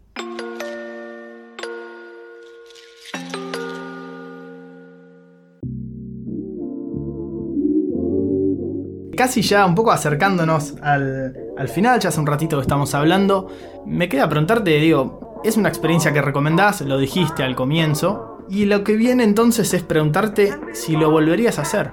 Casi 9.16 9.42
ya 9.42 9.66
un 9.66 9.76
poco 9.76 9.92
acercándonos 9.92 10.76
al, 10.82 11.70
final, 11.74 12.00
ya 12.00 12.10
hace 12.10 12.20
un 12.20 12.28
ratito 12.28 12.58
que 12.58 12.64
estamos 12.64 12.94
hablando, 12.94 13.50
me 13.86 14.10
queda 14.10 14.28
preguntarte, 14.28 14.72
digo, 14.72 15.42
es 15.44 15.56
una 15.56 15.70
experiencia 15.70 16.12
que 16.12 16.22
recomendás, 16.22 16.82
lo 16.82 16.98
dijiste 16.98 17.44
al 17.44 17.56
comienzo, 17.56 18.35
y 18.50 18.66
lo 18.66 18.84
que 18.84 18.96
viene 18.96 19.24
entonces 19.24 19.74
es 19.74 19.84
preguntarte 19.84 20.56
si 20.74 20.96
lo 20.96 21.12
volverías 21.12 21.60
a 21.60 21.64
hacer. 21.64 21.92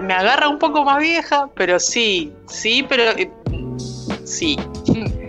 Me 0.00 0.14
agarra 0.14 0.48
un 0.48 0.58
poco 0.58 0.84
más 0.84 0.98
vieja, 0.98 1.48
pero 1.54 1.78
sí, 1.78 2.32
sí, 2.46 2.84
pero 2.88 3.04
eh, 3.16 3.30
sí. 4.24 4.58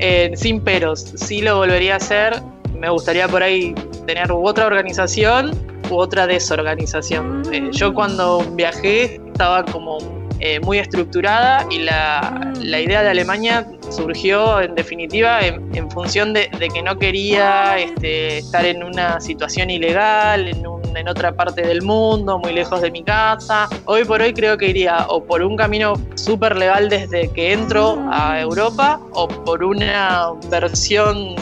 Eh, 0.00 0.32
sin 0.36 0.60
peros, 0.60 1.00
sí 1.16 1.40
lo 1.40 1.56
volvería 1.56 1.94
a 1.94 1.96
hacer. 1.96 2.42
Me 2.78 2.90
gustaría 2.90 3.28
por 3.28 3.42
ahí 3.42 3.74
tener 4.06 4.30
otra 4.32 4.66
organización 4.66 5.52
u 5.90 5.96
otra 5.96 6.26
desorganización. 6.26 7.42
Eh, 7.52 7.70
yo 7.72 7.94
cuando 7.94 8.40
viajé 8.52 9.16
estaba 9.26 9.64
como 9.64 9.98
eh, 10.40 10.60
muy 10.60 10.78
estructurada 10.78 11.66
y 11.70 11.78
la, 11.78 12.52
idea 12.60 13.02
de 13.02 13.08
Alemania 13.08 13.66
surgió 13.94 14.60
en 14.60 14.74
definitiva 14.74 15.40
en, 15.44 15.90
función 15.90 16.32
de, 16.32 16.48
que 16.72 16.82
no 16.82 16.98
quería 16.98 17.78
este, 17.78 18.38
estar 18.38 18.64
en 18.64 18.82
una 18.82 19.20
situación 19.20 19.70
ilegal, 19.70 20.48
en, 20.48 20.64
en 20.96 21.08
otra 21.08 21.34
parte 21.34 21.62
del 21.62 21.82
mundo, 21.82 22.38
muy 22.38 22.52
lejos 22.52 22.80
de 22.80 22.90
mi 22.90 23.02
casa. 23.02 23.68
Hoy 23.84 24.04
por 24.04 24.20
hoy 24.20 24.32
creo 24.32 24.56
que 24.58 24.68
iría 24.68 25.06
o 25.08 25.22
por 25.24 25.42
un 25.42 25.56
camino 25.56 25.94
súper 26.14 26.56
legal 26.56 26.88
desde 26.88 27.30
que 27.32 27.52
entro 27.52 27.98
a 28.10 28.40
Europa 28.40 29.00
o 29.12 29.28
por 29.28 29.62
una 29.64 30.28
versión 30.50 31.34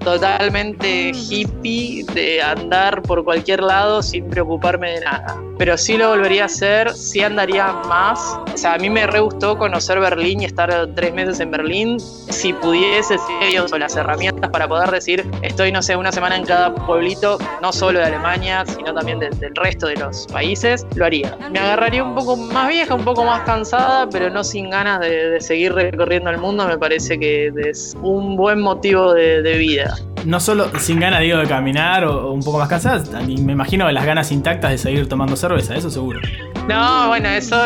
totalmente 0.00 1.12
hippie 1.12 2.04
de 2.14 2.40
andar 2.42 3.02
por 3.02 3.22
cualquier 3.24 3.62
lado 3.62 4.02
sin 4.02 4.28
preocuparme 4.28 4.92
de 4.92 5.00
nada. 5.00 5.49
Pero 5.60 5.76
sí 5.76 5.98
lo 5.98 6.08
volvería 6.08 6.44
a 6.44 6.46
hacer, 6.46 6.90
sí 6.94 7.20
andaría 7.20 7.70
más. 7.86 8.18
O 8.54 8.56
sea, 8.56 8.72
a 8.72 8.78
mí 8.78 8.88
me 8.88 9.06
re 9.06 9.20
gustó 9.20 9.58
conocer 9.58 10.00
Berlín 10.00 10.40
y 10.40 10.46
estar 10.46 10.88
tres 10.94 11.12
meses 11.12 11.38
en 11.38 11.50
Berlín. 11.50 12.00
Si 12.00 12.54
pudiese, 12.54 13.18
si 13.18 13.58
o 13.58 13.76
las 13.76 13.94
herramientas 13.94 14.48
para 14.48 14.66
poder 14.66 14.90
decir, 14.90 15.30
estoy, 15.42 15.70
no 15.70 15.82
sé, 15.82 15.96
una 15.96 16.12
semana 16.12 16.36
en 16.36 16.46
cada 16.46 16.74
pueblito, 16.74 17.36
no 17.60 17.74
solo 17.74 17.98
de 17.98 18.06
Alemania, 18.06 18.64
sino 18.64 18.94
también 18.94 19.18
del 19.18 19.54
resto 19.54 19.88
de 19.88 19.96
los 19.96 20.26
países, 20.28 20.86
lo 20.94 21.04
haría. 21.04 21.36
Me 21.50 21.58
agarraría 21.58 22.04
un 22.04 22.14
poco 22.14 22.38
más 22.38 22.66
vieja, 22.66 22.94
un 22.94 23.04
poco 23.04 23.22
más 23.26 23.42
cansada, 23.42 24.08
pero 24.08 24.30
no 24.30 24.42
sin 24.42 24.70
ganas 24.70 25.00
de, 25.00 25.42
seguir 25.42 25.74
recorriendo 25.74 26.30
el 26.30 26.38
mundo. 26.38 26.66
Me 26.66 26.78
parece 26.78 27.18
que 27.18 27.52
es 27.68 27.94
un 28.00 28.34
buen 28.34 28.62
motivo 28.62 29.12
de 29.12 29.58
vida. 29.58 29.94
No 30.24 30.38
solo 30.38 30.70
sin 30.78 31.00
ganas, 31.00 31.20
digo, 31.20 31.38
de 31.38 31.46
caminar 31.46 32.04
o, 32.04 32.32
un 32.32 32.42
poco 32.42 32.58
más 32.58 32.68
cansada, 32.68 33.02
me 33.22 33.52
imagino 33.52 33.90
las 33.90 34.04
ganas 34.04 34.30
intactas 34.32 34.70
de 34.70 34.78
seguir 34.78 35.08
tomando 35.08 35.34
cerveza, 35.36 35.74
eso 35.74 35.90
seguro. 35.90 36.20
No, 36.68 37.08
bueno, 37.08 37.28
eso 37.28 37.56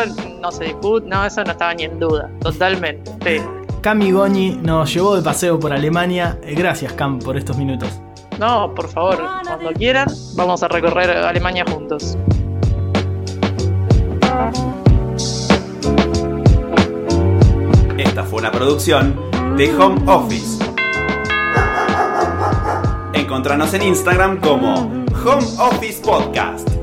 no 0.41 0.51
se 0.51 0.65
discute, 0.65 1.07
no, 1.07 1.25
eso 1.25 1.43
no 1.43 1.51
estaba 1.51 1.73
ni 1.73 1.83
en 1.83 1.99
duda, 1.99 2.29
totalmente. 2.41 3.11
Sí. 3.23 3.41
Cami 3.81 4.11
Goñi 4.11 4.57
nos 4.63 4.91
llevó 4.93 5.15
de 5.15 5.21
paseo 5.21 5.59
por 5.59 5.71
Alemania. 5.71 6.39
Eh, 6.41 6.55
gracias, 6.55 6.93
Cam, 6.93 7.19
por 7.19 7.37
estos 7.37 7.57
minutos. 7.57 7.89
No, 8.39 8.73
por 8.73 8.89
favor, 8.89 9.17
cuando 9.43 9.71
quieran, 9.73 10.07
vamos 10.35 10.63
a 10.63 10.67
recorrer 10.67 11.11
Alemania 11.11 11.65
juntos. 11.67 12.17
Esta 17.97 18.23
fue 18.23 18.39
una 18.39 18.51
producción 18.51 19.19
de 19.55 19.75
Home 19.75 20.01
Office 20.07 20.54
Encontranos 23.15 23.73
en 23.73 23.81
Instagram 23.81 24.41
como 24.41 24.73
Home 24.75 25.45
Office 25.57 26.01
Podcast. 26.01 26.74